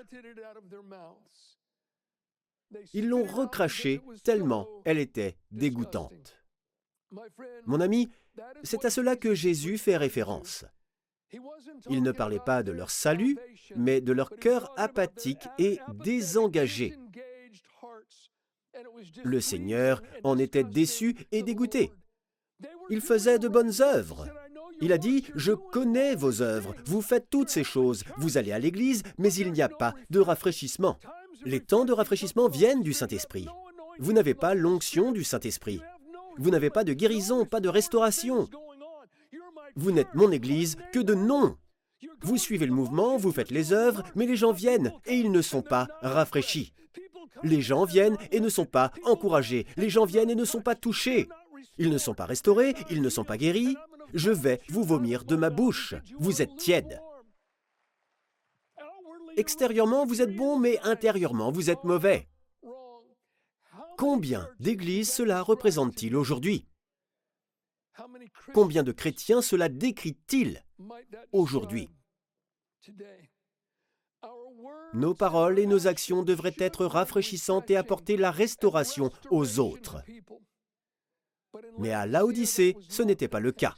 Ils 2.92 3.08
l'ont 3.08 3.24
recrachée 3.24 4.00
tellement 4.24 4.68
elle 4.84 4.98
était 4.98 5.36
dégoûtante. 5.52 6.43
Mon 7.66 7.80
ami, 7.80 8.08
c'est 8.62 8.84
à 8.84 8.90
cela 8.90 9.16
que 9.16 9.34
Jésus 9.34 9.78
fait 9.78 9.96
référence. 9.96 10.64
Il 11.90 12.02
ne 12.02 12.12
parlait 12.12 12.40
pas 12.44 12.62
de 12.62 12.72
leur 12.72 12.90
salut, 12.90 13.36
mais 13.76 14.00
de 14.00 14.12
leur 14.12 14.30
cœur 14.30 14.72
apathique 14.76 15.48
et 15.58 15.78
désengagé. 15.94 16.96
Le 19.22 19.40
Seigneur 19.40 20.02
en 20.22 20.38
était 20.38 20.64
déçu 20.64 21.16
et 21.32 21.42
dégoûté. 21.42 21.92
Il 22.90 23.00
faisait 23.00 23.38
de 23.38 23.48
bonnes 23.48 23.80
œuvres. 23.80 24.28
Il 24.80 24.92
a 24.92 24.98
dit, 24.98 25.24
Je 25.34 25.52
connais 25.52 26.14
vos 26.14 26.42
œuvres, 26.42 26.74
vous 26.84 27.02
faites 27.02 27.30
toutes 27.30 27.48
ces 27.48 27.64
choses, 27.64 28.04
vous 28.16 28.36
allez 28.38 28.52
à 28.52 28.58
l'Église, 28.58 29.02
mais 29.18 29.32
il 29.32 29.52
n'y 29.52 29.62
a 29.62 29.68
pas 29.68 29.94
de 30.10 30.20
rafraîchissement. 30.20 30.98
Les 31.44 31.60
temps 31.60 31.84
de 31.84 31.92
rafraîchissement 31.92 32.48
viennent 32.48 32.82
du 32.82 32.92
Saint-Esprit. 32.92 33.46
Vous 33.98 34.12
n'avez 34.12 34.34
pas 34.34 34.54
l'onction 34.54 35.12
du 35.12 35.24
Saint-Esprit. 35.24 35.80
Vous 36.38 36.50
n'avez 36.50 36.70
pas 36.70 36.84
de 36.84 36.92
guérison, 36.92 37.44
pas 37.44 37.60
de 37.60 37.68
restauration. 37.68 38.48
Vous 39.76 39.92
n'êtes 39.92 40.14
mon 40.14 40.30
Église 40.30 40.76
que 40.92 41.00
de 41.00 41.14
nom. 41.14 41.56
Vous 42.20 42.38
suivez 42.38 42.66
le 42.66 42.72
mouvement, 42.72 43.16
vous 43.16 43.32
faites 43.32 43.50
les 43.50 43.72
œuvres, 43.72 44.02
mais 44.14 44.26
les 44.26 44.36
gens 44.36 44.52
viennent 44.52 44.92
et 45.06 45.14
ils 45.14 45.30
ne 45.30 45.42
sont 45.42 45.62
pas 45.62 45.88
rafraîchis. 46.02 46.72
Les 47.42 47.60
gens 47.60 47.84
viennent 47.84 48.16
et 48.30 48.40
ne 48.40 48.48
sont 48.48 48.66
pas 48.66 48.92
encouragés. 49.04 49.66
Les 49.76 49.90
gens 49.90 50.04
viennent 50.04 50.30
et 50.30 50.34
ne 50.34 50.44
sont 50.44 50.62
pas 50.62 50.74
touchés. 50.74 51.28
Ils 51.78 51.90
ne 51.90 51.98
sont 51.98 52.14
pas 52.14 52.26
restaurés, 52.26 52.74
ils 52.90 53.02
ne 53.02 53.08
sont 53.08 53.24
pas 53.24 53.36
guéris. 53.36 53.76
Je 54.12 54.30
vais 54.30 54.60
vous 54.68 54.84
vomir 54.84 55.24
de 55.24 55.36
ma 55.36 55.50
bouche. 55.50 55.94
Vous 56.18 56.40
êtes 56.40 56.56
tiède. 56.56 57.00
Extérieurement, 59.36 60.06
vous 60.06 60.22
êtes 60.22 60.34
bon, 60.34 60.58
mais 60.58 60.78
intérieurement, 60.84 61.50
vous 61.50 61.68
êtes 61.68 61.82
mauvais. 61.82 62.28
Combien 63.96 64.48
d'églises 64.60 65.12
cela 65.12 65.42
représente-t-il 65.42 66.16
aujourd'hui? 66.16 66.66
Combien 68.52 68.82
de 68.82 68.92
chrétiens 68.92 69.42
cela 69.42 69.68
décrit-il 69.68 70.64
aujourd'hui? 71.32 71.88
Nos 74.94 75.14
paroles 75.14 75.58
et 75.58 75.66
nos 75.66 75.86
actions 75.86 76.22
devraient 76.22 76.56
être 76.58 76.86
rafraîchissantes 76.86 77.70
et 77.70 77.76
apporter 77.76 78.16
la 78.16 78.30
restauration 78.30 79.10
aux 79.30 79.58
autres. 79.58 80.02
Mais 81.78 81.92
à 81.92 82.06
Laodicée, 82.06 82.76
ce 82.88 83.02
n'était 83.02 83.28
pas 83.28 83.40
le 83.40 83.52
cas. 83.52 83.74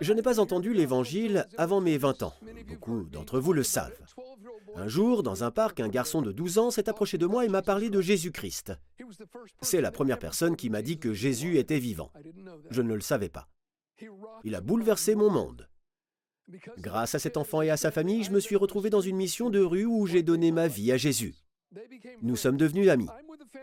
Je 0.00 0.12
n'ai 0.12 0.22
pas 0.22 0.40
entendu 0.40 0.72
l'Évangile 0.72 1.46
avant 1.56 1.80
mes 1.80 1.96
20 1.96 2.22
ans. 2.22 2.34
Beaucoup 2.66 3.04
d'entre 3.04 3.38
vous 3.38 3.52
le 3.52 3.62
savent. 3.62 3.96
Un 4.74 4.88
jour, 4.88 5.22
dans 5.22 5.44
un 5.44 5.50
parc, 5.50 5.80
un 5.80 5.88
garçon 5.88 6.22
de 6.22 6.32
12 6.32 6.58
ans 6.58 6.70
s'est 6.70 6.88
approché 6.88 7.18
de 7.18 7.26
moi 7.26 7.44
et 7.44 7.48
m'a 7.48 7.62
parlé 7.62 7.90
de 7.90 8.00
Jésus-Christ. 8.00 8.72
C'est 9.60 9.80
la 9.80 9.90
première 9.90 10.18
personne 10.18 10.56
qui 10.56 10.70
m'a 10.70 10.82
dit 10.82 10.98
que 10.98 11.12
Jésus 11.12 11.58
était 11.58 11.78
vivant. 11.78 12.12
Je 12.70 12.82
ne 12.82 12.94
le 12.94 13.00
savais 13.00 13.28
pas. 13.28 13.48
Il 14.44 14.54
a 14.54 14.60
bouleversé 14.60 15.14
mon 15.14 15.30
monde. 15.30 15.68
Grâce 16.78 17.14
à 17.14 17.18
cet 17.18 17.36
enfant 17.36 17.62
et 17.62 17.70
à 17.70 17.76
sa 17.76 17.90
famille, 17.90 18.24
je 18.24 18.32
me 18.32 18.40
suis 18.40 18.56
retrouvé 18.56 18.90
dans 18.90 19.00
une 19.00 19.16
mission 19.16 19.50
de 19.50 19.60
rue 19.60 19.84
où 19.84 20.06
j'ai 20.06 20.22
donné 20.22 20.50
ma 20.50 20.68
vie 20.68 20.90
à 20.90 20.96
Jésus. 20.96 21.34
Nous 22.22 22.36
sommes 22.36 22.56
devenus 22.56 22.88
amis. 22.88 23.08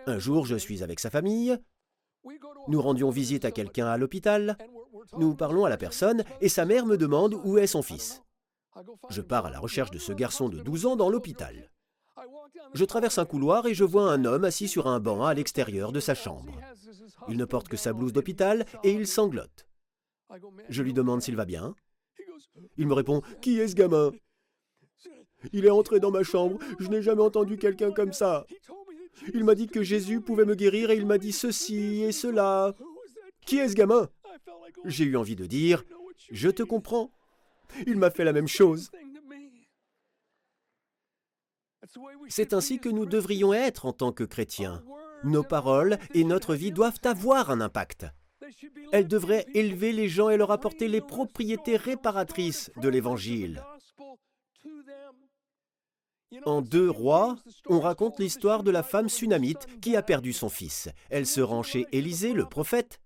Un 0.05 0.19
jour, 0.19 0.45
je 0.45 0.55
suis 0.55 0.83
avec 0.83 0.99
sa 0.99 1.09
famille. 1.09 1.57
Nous 2.67 2.81
rendions 2.81 3.09
visite 3.09 3.45
à 3.45 3.51
quelqu'un 3.51 3.87
à 3.87 3.97
l'hôpital. 3.97 4.57
Nous 5.17 5.35
parlons 5.35 5.65
à 5.65 5.69
la 5.69 5.77
personne 5.77 6.23
et 6.41 6.49
sa 6.49 6.65
mère 6.65 6.85
me 6.85 6.97
demande 6.97 7.35
où 7.43 7.57
est 7.57 7.67
son 7.67 7.81
fils. 7.81 8.23
Je 9.09 9.21
pars 9.21 9.45
à 9.45 9.49
la 9.49 9.59
recherche 9.59 9.91
de 9.91 9.97
ce 9.97 10.13
garçon 10.13 10.49
de 10.49 10.59
12 10.59 10.85
ans 10.85 10.95
dans 10.95 11.09
l'hôpital. 11.09 11.71
Je 12.73 12.85
traverse 12.85 13.17
un 13.17 13.25
couloir 13.25 13.65
et 13.65 13.73
je 13.73 13.83
vois 13.83 14.11
un 14.11 14.25
homme 14.25 14.45
assis 14.45 14.67
sur 14.67 14.87
un 14.87 14.99
banc 14.99 15.25
à 15.25 15.33
l'extérieur 15.33 15.91
de 15.91 15.99
sa 15.99 16.15
chambre. 16.15 16.59
Il 17.27 17.37
ne 17.37 17.45
porte 17.45 17.67
que 17.67 17.77
sa 17.77 17.93
blouse 17.93 18.13
d'hôpital 18.13 18.65
et 18.83 18.91
il 18.91 19.07
sanglote. 19.07 19.67
Je 20.69 20.83
lui 20.83 20.93
demande 20.93 21.21
s'il 21.21 21.35
va 21.35 21.45
bien. 21.45 21.75
Il 22.77 22.87
me 22.87 22.93
répond 22.93 23.21
Qui 23.41 23.59
est 23.59 23.67
ce 23.67 23.75
gamin? 23.75 24.11
Il 25.53 25.65
est 25.65 25.71
entré 25.71 25.99
dans 25.99 26.11
ma 26.11 26.23
chambre, 26.23 26.57
je 26.79 26.87
n'ai 26.87 27.01
jamais 27.01 27.21
entendu 27.21 27.57
quelqu'un 27.57 27.91
comme 27.91 28.13
ça. 28.13 28.45
Il 29.33 29.43
m'a 29.43 29.55
dit 29.55 29.67
que 29.67 29.83
Jésus 29.83 30.21
pouvait 30.21 30.45
me 30.45 30.55
guérir 30.55 30.89
et 30.89 30.97
il 30.97 31.05
m'a 31.05 31.17
dit 31.17 31.31
ceci 31.31 32.03
et 32.03 32.11
cela. 32.11 32.73
Qui 33.45 33.59
est 33.59 33.69
ce 33.69 33.75
gamin? 33.75 34.09
J'ai 34.85 35.05
eu 35.05 35.17
envie 35.17 35.35
de 35.35 35.45
dire, 35.45 35.83
je 36.31 36.49
te 36.49 36.63
comprends. 36.63 37.11
Il 37.85 37.97
m'a 37.97 38.11
fait 38.11 38.23
la 38.23 38.33
même 38.33 38.47
chose. 38.47 38.89
C'est 42.27 42.53
ainsi 42.53 42.79
que 42.79 42.89
nous 42.89 43.05
devrions 43.05 43.53
être 43.53 43.85
en 43.85 43.93
tant 43.93 44.11
que 44.11 44.23
chrétiens. 44.23 44.83
Nos 45.23 45.43
paroles 45.43 45.97
et 46.13 46.23
notre 46.23 46.55
vie 46.55 46.71
doivent 46.71 46.99
avoir 47.03 47.49
un 47.49 47.61
impact. 47.61 48.05
Elles 48.91 49.07
devraient 49.07 49.45
élever 49.53 49.91
les 49.91 50.07
gens 50.07 50.29
et 50.29 50.37
leur 50.37 50.51
apporter 50.51 50.87
les 50.87 51.01
propriétés 51.01 51.75
réparatrices 51.75 52.71
de 52.77 52.89
l'Évangile. 52.89 53.63
En 56.45 56.61
deux 56.61 56.89
rois, 56.89 57.37
on 57.67 57.79
raconte 57.79 58.19
l'histoire 58.19 58.63
de 58.63 58.71
la 58.71 58.83
femme 58.83 59.09
sunamite 59.09 59.65
qui 59.81 59.95
a 59.95 60.01
perdu 60.01 60.33
son 60.33 60.49
fils. 60.49 60.89
Elle 61.09 61.25
se 61.25 61.41
rend 61.41 61.63
chez 61.63 61.85
Élisée, 61.91 62.33
le 62.33 62.45
prophète. 62.45 62.99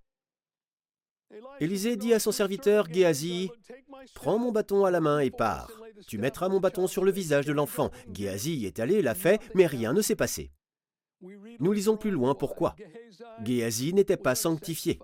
Élisée 1.60 1.96
dit 1.96 2.13
à 2.13 2.20
son 2.20 2.32
serviteur 2.32 2.88
Géasi 2.91 3.50
Prends 4.15 4.39
mon 4.39 4.52
bâton 4.52 4.86
à 4.86 4.91
la 4.91 5.02
main 5.02 5.20
et 5.20 5.32
pars. 5.32 5.72
Tu 6.08 6.17
mettras 6.17 6.50
mon 6.50 6.60
bâton 6.60 6.88
sur 6.88 7.04
le 7.04 7.12
visage 7.12 7.46
de 7.46 7.54
l'enfant. 7.54 7.91
Géasi 8.13 8.65
est 8.65 8.80
allé, 8.80 9.02
l'a 9.02 9.15
fait, 9.15 9.41
mais 9.54 9.67
rien 9.67 9.94
ne 9.94 10.02
s'est 10.02 10.15
passé. 10.15 10.52
Nous 11.60 11.72
lisons 11.72 11.98
plus 11.98 12.12
loin 12.12 12.34
pourquoi. 12.34 12.76
Géasi 13.44 13.94
n'était 13.94 14.17
pas 14.17 14.36
sanctifié. 14.36 15.00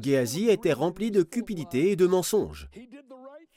Géasi 0.00 0.48
était 0.48 0.72
rempli 0.72 1.10
de 1.10 1.22
cupidité 1.22 1.90
et 1.90 1.96
de 1.96 2.06
mensonges. 2.06 2.68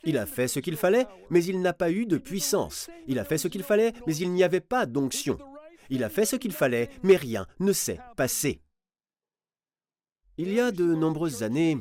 Il 0.04 0.18
a 0.18 0.26
fait 0.26 0.48
ce 0.48 0.60
qu'il 0.60 0.78
fallait, 0.78 1.08
mais 1.30 1.44
il 1.44 1.62
n'a 1.62 1.74
pas 1.74 1.92
eu 1.92 2.06
de 2.06 2.18
puissance. 2.18 2.90
Il 3.08 3.20
a 3.20 3.26
fait 3.26 3.38
ce 3.38 3.48
qu'il 3.48 3.64
fallait, 3.64 3.94
mais 4.08 4.16
il 4.16 4.32
n'y 4.32 4.44
avait 4.44 4.60
pas 4.60 4.86
d'onction. 4.86 5.38
Il 5.90 6.04
a 6.04 6.10
fait 6.10 6.26
ce 6.26 6.36
qu'il 6.36 6.54
fallait, 6.54 6.90
mais 7.04 7.16
rien 7.16 7.48
ne 7.60 7.74
s'est 7.74 8.00
passé. 8.16 8.62
Il 10.42 10.54
y 10.54 10.62
a 10.62 10.72
de 10.72 10.86
nombreuses 10.86 11.44
années, 11.44 11.78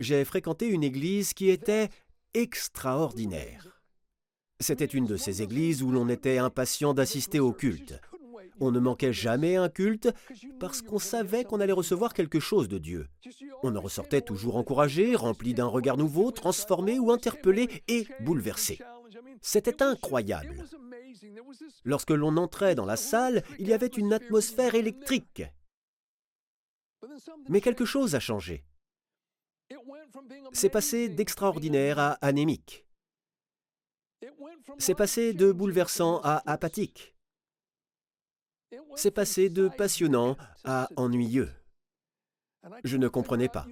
j'ai 0.00 0.24
fréquenté 0.24 0.66
une 0.66 0.82
église 0.82 1.34
qui 1.34 1.50
était 1.50 1.88
extraordinaire. 2.34 3.80
C'était 4.58 4.86
une 4.86 5.06
de 5.06 5.16
ces 5.16 5.40
églises 5.40 5.84
où 5.84 5.92
l'on 5.92 6.08
était 6.08 6.38
impatient 6.38 6.94
d'assister 6.94 7.38
au 7.38 7.52
culte. 7.52 8.00
On 8.58 8.72
ne 8.72 8.80
manquait 8.80 9.12
jamais 9.12 9.54
un 9.54 9.68
culte 9.68 10.12
parce 10.58 10.82
qu'on 10.82 10.98
savait 10.98 11.44
qu'on 11.44 11.60
allait 11.60 11.70
recevoir 11.70 12.12
quelque 12.12 12.40
chose 12.40 12.66
de 12.66 12.78
Dieu. 12.78 13.06
On 13.62 13.76
en 13.76 13.80
ressortait 13.80 14.20
toujours 14.20 14.56
encouragé, 14.56 15.14
rempli 15.14 15.54
d'un 15.54 15.66
regard 15.66 15.96
nouveau, 15.96 16.32
transformé 16.32 16.98
ou 16.98 17.12
interpellé 17.12 17.68
et 17.86 18.08
bouleversé. 18.18 18.80
C'était 19.42 19.80
incroyable. 19.80 20.64
Lorsque 21.84 22.10
l'on 22.10 22.36
entrait 22.36 22.74
dans 22.74 22.84
la 22.84 22.96
salle, 22.96 23.44
il 23.60 23.68
y 23.68 23.72
avait 23.72 23.86
une 23.86 24.12
atmosphère 24.12 24.74
électrique. 24.74 25.44
Mais 27.48 27.60
quelque 27.60 27.84
chose 27.84 28.14
a 28.14 28.20
changé. 28.20 28.64
C'est 30.52 30.70
passé 30.70 31.08
d'extraordinaire 31.08 31.98
à 31.98 32.12
anémique. 32.20 32.86
C'est 34.78 34.94
passé 34.94 35.32
de 35.32 35.50
bouleversant 35.52 36.20
à 36.22 36.42
apathique. 36.50 37.16
C'est 38.96 39.10
passé 39.10 39.48
de 39.50 39.68
passionnant 39.68 40.36
à 40.64 40.88
ennuyeux. 40.96 41.50
Je 42.84 42.96
ne 42.96 43.08
comprenais 43.08 43.48
pas. 43.48 43.66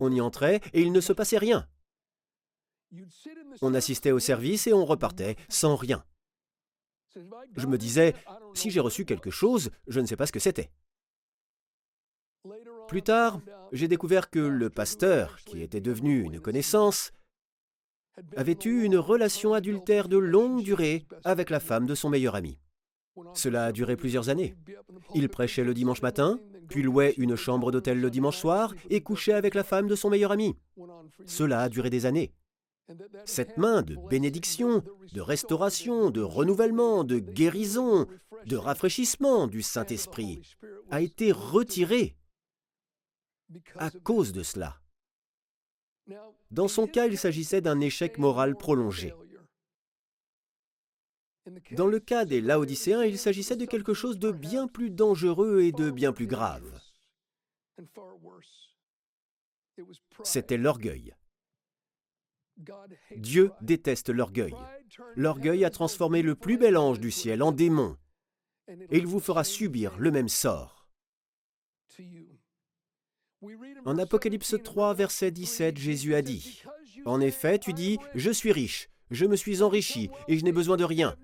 On 0.00 0.10
y 0.10 0.20
entrait 0.20 0.60
et 0.72 0.82
il 0.82 0.92
ne 0.92 1.00
se 1.00 1.12
passait 1.12 1.38
rien. 1.38 1.68
On 3.60 3.74
assistait 3.74 4.10
au 4.10 4.18
service 4.18 4.66
et 4.66 4.72
on 4.72 4.84
repartait 4.84 5.36
sans 5.48 5.76
rien. 5.76 6.04
Je 7.56 7.66
me 7.66 7.78
disais, 7.78 8.14
si 8.54 8.70
j'ai 8.70 8.80
reçu 8.80 9.04
quelque 9.04 9.30
chose, 9.30 9.70
je 9.86 10.00
ne 10.00 10.06
sais 10.06 10.16
pas 10.16 10.26
ce 10.26 10.32
que 10.32 10.40
c'était. 10.40 10.70
Plus 12.88 13.02
tard, 13.02 13.40
j'ai 13.72 13.88
découvert 13.88 14.28
que 14.30 14.40
le 14.40 14.68
pasteur, 14.68 15.38
qui 15.44 15.62
était 15.62 15.80
devenu 15.80 16.22
une 16.22 16.40
connaissance, 16.40 17.12
avait 18.36 18.58
eu 18.64 18.82
une 18.82 18.96
relation 18.96 19.54
adultère 19.54 20.08
de 20.08 20.18
longue 20.18 20.62
durée 20.62 21.06
avec 21.24 21.50
la 21.50 21.60
femme 21.60 21.86
de 21.86 21.94
son 21.94 22.10
meilleur 22.10 22.34
ami. 22.34 22.58
Cela 23.34 23.66
a 23.66 23.72
duré 23.72 23.96
plusieurs 23.96 24.28
années. 24.28 24.54
Il 25.14 25.28
prêchait 25.28 25.64
le 25.64 25.74
dimanche 25.74 26.02
matin, 26.02 26.38
puis 26.68 26.82
louait 26.82 27.14
une 27.16 27.36
chambre 27.36 27.70
d'hôtel 27.70 28.00
le 28.00 28.10
dimanche 28.10 28.38
soir 28.38 28.74
et 28.90 29.02
couchait 29.02 29.32
avec 29.32 29.54
la 29.54 29.64
femme 29.64 29.86
de 29.86 29.94
son 29.94 30.10
meilleur 30.10 30.32
ami. 30.32 30.56
Cela 31.26 31.60
a 31.60 31.68
duré 31.68 31.90
des 31.90 32.06
années. 32.06 32.32
Cette 33.24 33.56
main 33.56 33.82
de 33.82 33.96
bénédiction, 34.10 34.82
de 35.12 35.20
restauration, 35.20 36.10
de 36.10 36.20
renouvellement, 36.20 37.04
de 37.04 37.18
guérison, 37.18 38.06
de 38.46 38.56
rafraîchissement 38.56 39.46
du 39.46 39.62
Saint-Esprit 39.62 40.42
a 40.90 41.00
été 41.00 41.32
retirée 41.32 42.16
à 43.76 43.90
cause 43.90 44.32
de 44.32 44.42
cela. 44.42 44.80
Dans 46.50 46.68
son 46.68 46.86
cas, 46.86 47.06
il 47.06 47.18
s'agissait 47.18 47.60
d'un 47.60 47.80
échec 47.80 48.18
moral 48.18 48.56
prolongé. 48.56 49.14
Dans 51.72 51.86
le 51.86 51.98
cas 51.98 52.24
des 52.24 52.40
Laodicéens, 52.40 53.04
il 53.04 53.18
s'agissait 53.18 53.56
de 53.56 53.66
quelque 53.66 53.94
chose 53.94 54.18
de 54.18 54.30
bien 54.30 54.68
plus 54.68 54.90
dangereux 54.90 55.62
et 55.62 55.72
de 55.72 55.90
bien 55.90 56.12
plus 56.12 56.26
grave. 56.26 56.80
C'était 60.22 60.58
l'orgueil. 60.58 61.14
Dieu 63.16 63.50
déteste 63.60 64.10
l'orgueil. 64.10 64.54
L'orgueil 65.16 65.64
a 65.64 65.70
transformé 65.70 66.22
le 66.22 66.36
plus 66.36 66.58
bel 66.58 66.76
ange 66.76 67.00
du 67.00 67.10
ciel 67.10 67.42
en 67.42 67.50
démon, 67.50 67.96
et 68.68 68.98
il 68.98 69.06
vous 69.06 69.20
fera 69.20 69.42
subir 69.42 69.98
le 69.98 70.10
même 70.10 70.28
sort. 70.28 70.88
En 73.84 73.98
Apocalypse 73.98 74.56
3, 74.62 74.94
verset 74.94 75.30
17, 75.30 75.76
Jésus 75.76 76.14
a 76.14 76.22
dit, 76.22 76.62
En 77.04 77.20
effet, 77.20 77.58
tu 77.58 77.72
dis, 77.72 77.98
Je 78.14 78.30
suis 78.30 78.52
riche, 78.52 78.88
je 79.10 79.26
me 79.26 79.36
suis 79.36 79.62
enrichi, 79.62 80.10
et 80.28 80.38
je 80.38 80.44
n'ai 80.44 80.52
besoin 80.52 80.76
de 80.76 80.84
rien. 80.84 81.16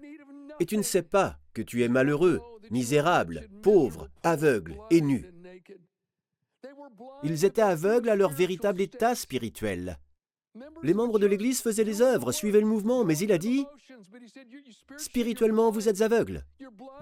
Et 0.61 0.67
tu 0.67 0.77
ne 0.77 0.83
sais 0.83 1.03
pas 1.03 1.39
que 1.55 1.63
tu 1.63 1.85
es 1.85 1.89
malheureux, 1.89 2.41
misérable, 2.71 3.49
pauvre, 3.63 4.09
aveugle 4.23 4.77
et 4.91 5.01
nu. 5.01 5.33
Ils 7.23 7.45
étaient 7.45 7.63
aveugles 7.63 8.09
à 8.09 8.17
leur 8.17 8.31
véritable 8.31 8.81
état 8.81 9.15
spirituel. 9.15 9.99
Les 10.83 10.95
membres 10.95 11.19
de 11.19 11.27
l'Église 11.27 11.61
faisaient 11.61 11.85
les 11.85 12.03
œuvres, 12.03 12.33
suivaient 12.33 12.61
le 12.61 12.67
mouvement, 12.67 13.05
mais 13.05 13.17
il 13.19 13.33
a 13.33 13.39
dit, 13.39 13.65
spirituellement, 14.97 15.71
vous 15.71 15.89
êtes 15.89 16.01
aveugles. 16.01 16.45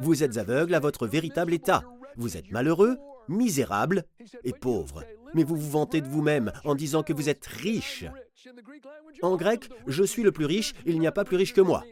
Vous 0.01 0.23
êtes 0.23 0.37
aveugles 0.37 0.75
à 0.75 0.81
votre 0.81 1.07
véritable 1.07 1.55
état. 1.55 1.85
Vous 2.17 2.37
êtes 2.37 2.51
malheureux, 2.51 2.99
misérable 3.29 4.05
et 4.45 4.53
pauvre. 4.53 5.05
Mais 5.35 5.45
vous 5.45 5.57
vous 5.57 5.71
vantez 5.71 6.01
de 6.01 6.09
vous-même 6.09 6.53
en 6.65 6.75
disant 6.75 7.03
que 7.03 7.13
vous 7.13 7.29
êtes 7.29 7.47
riche. 7.47 8.05
En 9.23 9.37
grec, 9.37 9.69
je 9.87 10.05
suis 10.05 10.23
le 10.23 10.33
plus 10.33 10.47
riche, 10.47 10.75
il 10.85 10.99
n'y 10.99 11.07
a 11.07 11.13
pas 11.13 11.25
plus 11.25 11.37
riche 11.37 11.55
que 11.55 11.61
moi. 11.61 11.85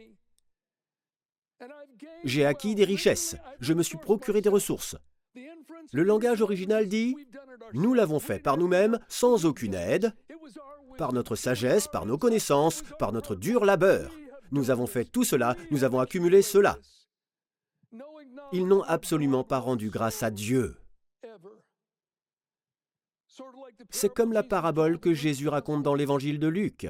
J'ai 2.23 2.45
acquis 2.45 2.75
des 2.75 2.85
richesses, 2.85 3.35
je 3.59 3.73
me 3.73 3.83
suis 3.83 3.97
procuré 3.97 4.41
des 4.41 4.49
ressources. 4.49 4.95
Le 5.91 6.03
langage 6.03 6.41
original 6.41 6.87
dit⁇ 6.87 7.15
Nous 7.73 7.93
l'avons 7.93 8.19
fait 8.19 8.39
par 8.39 8.57
nous-mêmes, 8.57 8.99
sans 9.07 9.45
aucune 9.45 9.75
aide, 9.75 10.13
par 10.97 11.13
notre 11.13 11.35
sagesse, 11.35 11.87
par 11.87 12.05
nos 12.05 12.17
connaissances, 12.17 12.83
par 12.99 13.11
notre 13.11 13.35
dur 13.35 13.65
labeur. 13.65 14.11
Nous 14.51 14.71
avons 14.71 14.87
fait 14.87 15.05
tout 15.05 15.23
cela, 15.23 15.55
nous 15.71 15.83
avons 15.83 15.99
accumulé 15.99 16.41
cela. 16.41 16.77
Ils 18.51 18.67
n'ont 18.67 18.83
absolument 18.83 19.43
pas 19.43 19.59
rendu 19.59 19.89
grâce 19.89 20.23
à 20.23 20.31
Dieu. 20.31 20.77
C'est 23.89 24.13
comme 24.13 24.33
la 24.33 24.43
parabole 24.43 24.99
que 24.99 25.13
Jésus 25.13 25.47
raconte 25.47 25.83
dans 25.83 25.95
l'évangile 25.95 26.39
de 26.39 26.47
Luc 26.47 26.87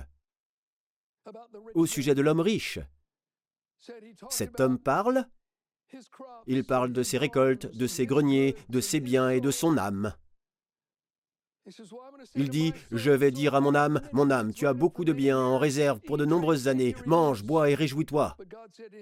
au 1.74 1.86
sujet 1.86 2.16
de 2.16 2.22
l'homme 2.22 2.40
riche. 2.40 2.80
Cet 4.30 4.60
homme 4.60 4.80
parle, 4.80 5.26
il 6.48 6.66
parle 6.66 6.92
de 6.92 7.04
ses 7.04 7.18
récoltes, 7.18 7.68
de 7.76 7.88
ses 7.88 8.06
greniers, 8.06 8.56
de 8.70 8.80
ses 8.80 9.00
biens 9.00 9.30
et 9.30 9.42
de 9.42 9.52
son 9.52 9.78
âme. 9.78 10.14
Il 12.36 12.50
dit, 12.50 12.74
je 12.92 13.12
vais 13.12 13.32
dire 13.32 13.56
à 13.56 13.62
mon 13.62 13.74
âme, 13.74 14.02
mon 14.12 14.30
âme, 14.30 14.54
tu 14.54 14.68
as 14.68 14.74
beaucoup 14.74 15.04
de 15.04 15.14
biens 15.14 15.40
en 15.40 15.58
réserve 15.58 16.00
pour 16.00 16.18
de 16.18 16.26
nombreuses 16.26 16.68
années, 16.68 16.96
mange, 17.06 17.44
bois 17.44 17.70
et 17.70 17.76
réjouis-toi. 17.76 18.38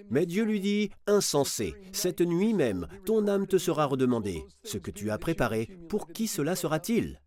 Mais 0.09 0.25
Dieu 0.25 0.43
lui 0.45 0.59
dit, 0.59 0.89
insensé, 1.07 1.75
cette 1.91 2.21
nuit 2.21 2.53
même, 2.53 2.87
ton 3.05 3.27
âme 3.27 3.47
te 3.47 3.57
sera 3.57 3.85
redemandée. 3.85 4.45
Ce 4.63 4.77
que 4.77 4.91
tu 4.91 5.11
as 5.11 5.17
préparé, 5.17 5.69
pour 5.89 6.07
qui 6.07 6.27
cela 6.27 6.55
sera-t-il? 6.55 7.19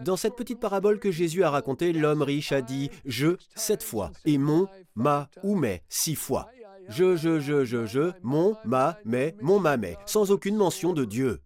Dans 0.00 0.16
cette 0.16 0.34
petite 0.34 0.60
parabole 0.60 0.98
que 0.98 1.10
Jésus 1.10 1.44
a 1.44 1.50
racontée, 1.50 1.92
l'homme 1.92 2.22
riche 2.22 2.52
a 2.52 2.62
dit, 2.62 2.90
je, 3.04 3.36
sept 3.54 3.82
fois, 3.82 4.10
et 4.24 4.38
mon, 4.38 4.66
ma 4.94 5.28
ou 5.42 5.54
mais, 5.54 5.82
six 5.88 6.14
fois. 6.14 6.48
Je, 6.88 7.16
je, 7.16 7.38
je, 7.38 7.64
je, 7.64 7.86
je, 7.86 8.12
mon, 8.22 8.56
ma, 8.64 8.98
mais, 9.04 9.36
mon, 9.40 9.60
ma, 9.60 9.76
mais, 9.76 9.96
sans 10.06 10.32
aucune 10.32 10.56
mention 10.56 10.92
de 10.92 11.04
Dieu. 11.04 11.40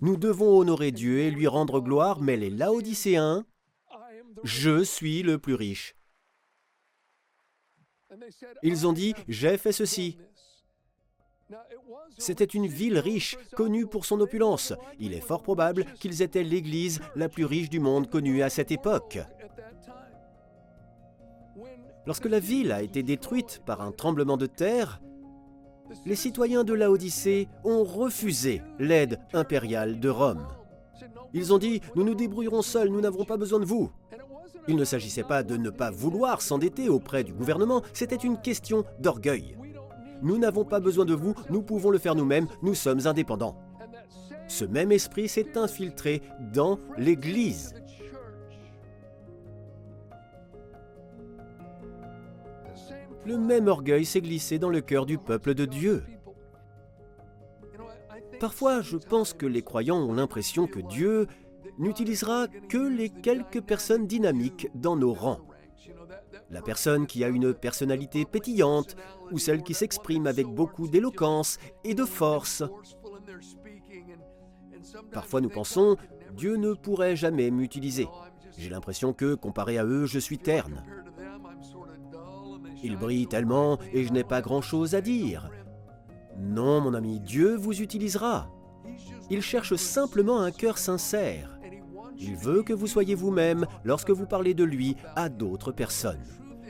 Nous 0.00 0.16
devons 0.16 0.58
honorer 0.58 0.90
Dieu 0.90 1.20
et 1.20 1.30
lui 1.30 1.46
rendre 1.46 1.80
gloire, 1.80 2.20
mais 2.20 2.36
les 2.36 2.50
Laodicéens, 2.50 3.46
je 4.42 4.82
suis 4.82 5.22
le 5.22 5.38
plus 5.38 5.54
riche. 5.54 5.94
Ils 8.62 8.86
ont 8.86 8.92
dit, 8.92 9.14
j'ai 9.28 9.56
fait 9.56 9.72
ceci. 9.72 10.18
C'était 12.18 12.44
une 12.44 12.66
ville 12.66 12.98
riche, 12.98 13.38
connue 13.54 13.86
pour 13.86 14.04
son 14.04 14.20
opulence. 14.20 14.72
Il 14.98 15.14
est 15.14 15.20
fort 15.20 15.42
probable 15.42 15.84
qu'ils 16.00 16.22
étaient 16.22 16.42
l'Église 16.42 17.00
la 17.14 17.28
plus 17.28 17.44
riche 17.44 17.70
du 17.70 17.80
monde 17.80 18.10
connue 18.10 18.42
à 18.42 18.50
cette 18.50 18.72
époque. 18.72 19.18
Lorsque 22.06 22.26
la 22.26 22.40
ville 22.40 22.72
a 22.72 22.82
été 22.82 23.02
détruite 23.02 23.62
par 23.66 23.82
un 23.82 23.92
tremblement 23.92 24.36
de 24.36 24.46
terre, 24.46 25.00
les 26.06 26.16
citoyens 26.16 26.64
de 26.64 26.72
Laodicée 26.72 27.48
ont 27.64 27.84
refusé 27.84 28.62
l'aide 28.78 29.18
impériale 29.32 30.00
de 30.00 30.08
Rome. 30.08 30.46
Ils 31.32 31.52
ont 31.52 31.58
dit, 31.58 31.80
nous 31.94 32.04
nous 32.04 32.14
débrouillerons 32.14 32.62
seuls, 32.62 32.88
nous 32.88 33.00
n'avons 33.00 33.24
pas 33.24 33.36
besoin 33.36 33.60
de 33.60 33.64
vous. 33.64 33.90
Il 34.66 34.76
ne 34.76 34.84
s'agissait 34.84 35.22
pas 35.22 35.42
de 35.42 35.56
ne 35.56 35.70
pas 35.70 35.90
vouloir 35.90 36.42
s'endetter 36.42 36.88
auprès 36.88 37.24
du 37.24 37.32
gouvernement, 37.32 37.82
c'était 37.92 38.16
une 38.16 38.40
question 38.40 38.84
d'orgueil. 39.00 39.56
Nous 40.22 40.38
n'avons 40.38 40.64
pas 40.64 40.80
besoin 40.80 41.04
de 41.04 41.14
vous, 41.14 41.34
nous 41.48 41.62
pouvons 41.62 41.90
le 41.90 41.98
faire 41.98 42.14
nous-mêmes, 42.14 42.48
nous 42.62 42.74
sommes 42.74 43.06
indépendants. 43.06 43.56
Ce 44.48 44.64
même 44.64 44.92
esprit 44.92 45.28
s'est 45.28 45.56
infiltré 45.56 46.22
dans 46.52 46.78
l'Église. 46.96 47.74
Le 53.28 53.36
même 53.36 53.68
orgueil 53.68 54.06
s'est 54.06 54.22
glissé 54.22 54.58
dans 54.58 54.70
le 54.70 54.80
cœur 54.80 55.04
du 55.04 55.18
peuple 55.18 55.52
de 55.52 55.66
Dieu. 55.66 56.02
Parfois, 58.40 58.80
je 58.80 58.96
pense 58.96 59.34
que 59.34 59.44
les 59.44 59.60
croyants 59.60 59.98
ont 59.98 60.14
l'impression 60.14 60.66
que 60.66 60.80
Dieu 60.80 61.26
n'utilisera 61.78 62.48
que 62.70 62.78
les 62.78 63.10
quelques 63.10 63.60
personnes 63.60 64.06
dynamiques 64.06 64.68
dans 64.74 64.96
nos 64.96 65.12
rangs. 65.12 65.40
La 66.48 66.62
personne 66.62 67.06
qui 67.06 67.22
a 67.22 67.28
une 67.28 67.52
personnalité 67.52 68.24
pétillante 68.24 68.96
ou 69.30 69.38
celle 69.38 69.62
qui 69.62 69.74
s'exprime 69.74 70.26
avec 70.26 70.46
beaucoup 70.46 70.88
d'éloquence 70.88 71.58
et 71.84 71.94
de 71.94 72.06
force. 72.06 72.62
Parfois 75.12 75.42
nous 75.42 75.50
pensons, 75.50 75.98
Dieu 76.32 76.56
ne 76.56 76.72
pourrait 76.72 77.16
jamais 77.16 77.50
m'utiliser. 77.50 78.08
J'ai 78.56 78.70
l'impression 78.70 79.12
que, 79.12 79.34
comparé 79.34 79.76
à 79.76 79.84
eux, 79.84 80.06
je 80.06 80.18
suis 80.18 80.38
terne. 80.38 80.82
Il 82.82 82.96
brille 82.96 83.26
tellement 83.26 83.78
et 83.92 84.04
je 84.04 84.12
n'ai 84.12 84.24
pas 84.24 84.40
grand-chose 84.40 84.94
à 84.94 85.00
dire. 85.00 85.50
Non, 86.38 86.80
mon 86.80 86.94
ami, 86.94 87.20
Dieu 87.20 87.56
vous 87.56 87.80
utilisera. 87.80 88.48
Il 89.30 89.42
cherche 89.42 89.74
simplement 89.74 90.40
un 90.40 90.50
cœur 90.50 90.78
sincère. 90.78 91.58
Il 92.16 92.36
veut 92.36 92.62
que 92.62 92.72
vous 92.72 92.86
soyez 92.86 93.14
vous-même 93.14 93.66
lorsque 93.84 94.10
vous 94.10 94.26
parlez 94.26 94.54
de 94.54 94.64
lui 94.64 94.96
à 95.16 95.28
d'autres 95.28 95.72
personnes. 95.72 96.24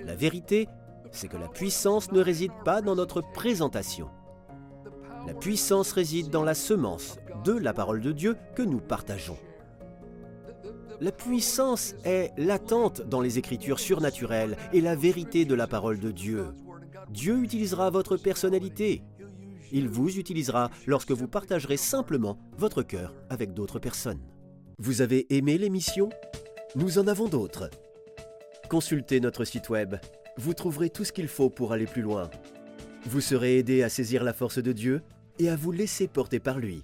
La 0.04 0.14
vérité, 0.14 0.68
c'est 1.10 1.28
que 1.28 1.36
la 1.36 1.48
puissance 1.48 2.12
ne 2.12 2.20
réside 2.20 2.52
pas 2.64 2.82
dans 2.82 2.94
notre 2.94 3.22
présentation. 3.32 4.08
La 5.26 5.34
puissance 5.34 5.92
réside 5.92 6.30
dans 6.30 6.44
la 6.44 6.54
semence 6.54 7.18
de 7.44 7.52
la 7.52 7.72
parole 7.72 8.00
de 8.00 8.12
Dieu 8.12 8.36
que 8.54 8.62
nous 8.62 8.80
partageons. 8.80 9.38
La 11.00 11.12
puissance 11.12 11.94
est 12.04 12.32
latente 12.36 13.02
dans 13.02 13.20
les 13.20 13.38
écritures 13.38 13.78
surnaturelles 13.78 14.56
et 14.72 14.80
la 14.80 14.96
vérité 14.96 15.44
de 15.44 15.54
la 15.54 15.68
parole 15.68 16.00
de 16.00 16.10
Dieu. 16.10 16.46
Dieu 17.10 17.38
utilisera 17.38 17.88
votre 17.90 18.16
personnalité. 18.16 19.02
Il 19.70 19.88
vous 19.88 20.18
utilisera 20.18 20.70
lorsque 20.86 21.12
vous 21.12 21.28
partagerez 21.28 21.76
simplement 21.76 22.36
votre 22.56 22.82
cœur 22.82 23.14
avec 23.30 23.54
d'autres 23.54 23.78
personnes. 23.78 24.20
Vous 24.78 25.00
avez 25.00 25.32
aimé 25.32 25.56
l'émission? 25.56 26.08
Nous 26.74 26.98
en 26.98 27.06
avons 27.06 27.28
d'autres. 27.28 27.70
Consultez 28.68 29.20
notre 29.20 29.44
site 29.44 29.68
web. 29.68 29.94
Vous 30.36 30.54
trouverez 30.54 30.90
tout 30.90 31.04
ce 31.04 31.12
qu'il 31.12 31.28
faut 31.28 31.48
pour 31.48 31.72
aller 31.72 31.86
plus 31.86 32.02
loin. 32.02 32.28
Vous 33.06 33.20
serez 33.20 33.58
aidé 33.58 33.84
à 33.84 33.88
saisir 33.88 34.24
la 34.24 34.32
force 34.32 34.58
de 34.58 34.72
Dieu 34.72 35.02
et 35.38 35.48
à 35.48 35.54
vous 35.54 35.70
laisser 35.70 36.08
porter 36.08 36.40
par 36.40 36.58
lui. 36.58 36.82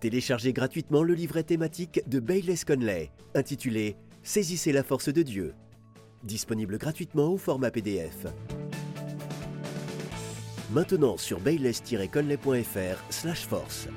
Téléchargez 0.00 0.52
gratuitement 0.52 1.02
le 1.02 1.14
livret 1.14 1.42
thématique 1.42 2.02
de 2.06 2.20
Bayless 2.20 2.66
Conley, 2.66 3.10
intitulé 3.34 3.96
Saisissez 4.22 4.72
la 4.72 4.82
force 4.82 5.08
de 5.08 5.22
Dieu. 5.22 5.54
Disponible 6.22 6.76
gratuitement 6.78 7.28
au 7.28 7.38
format 7.38 7.70
PDF. 7.70 8.26
Maintenant 10.72 11.16
sur 11.16 11.40
bayless-conley.fr/force. 11.40 13.88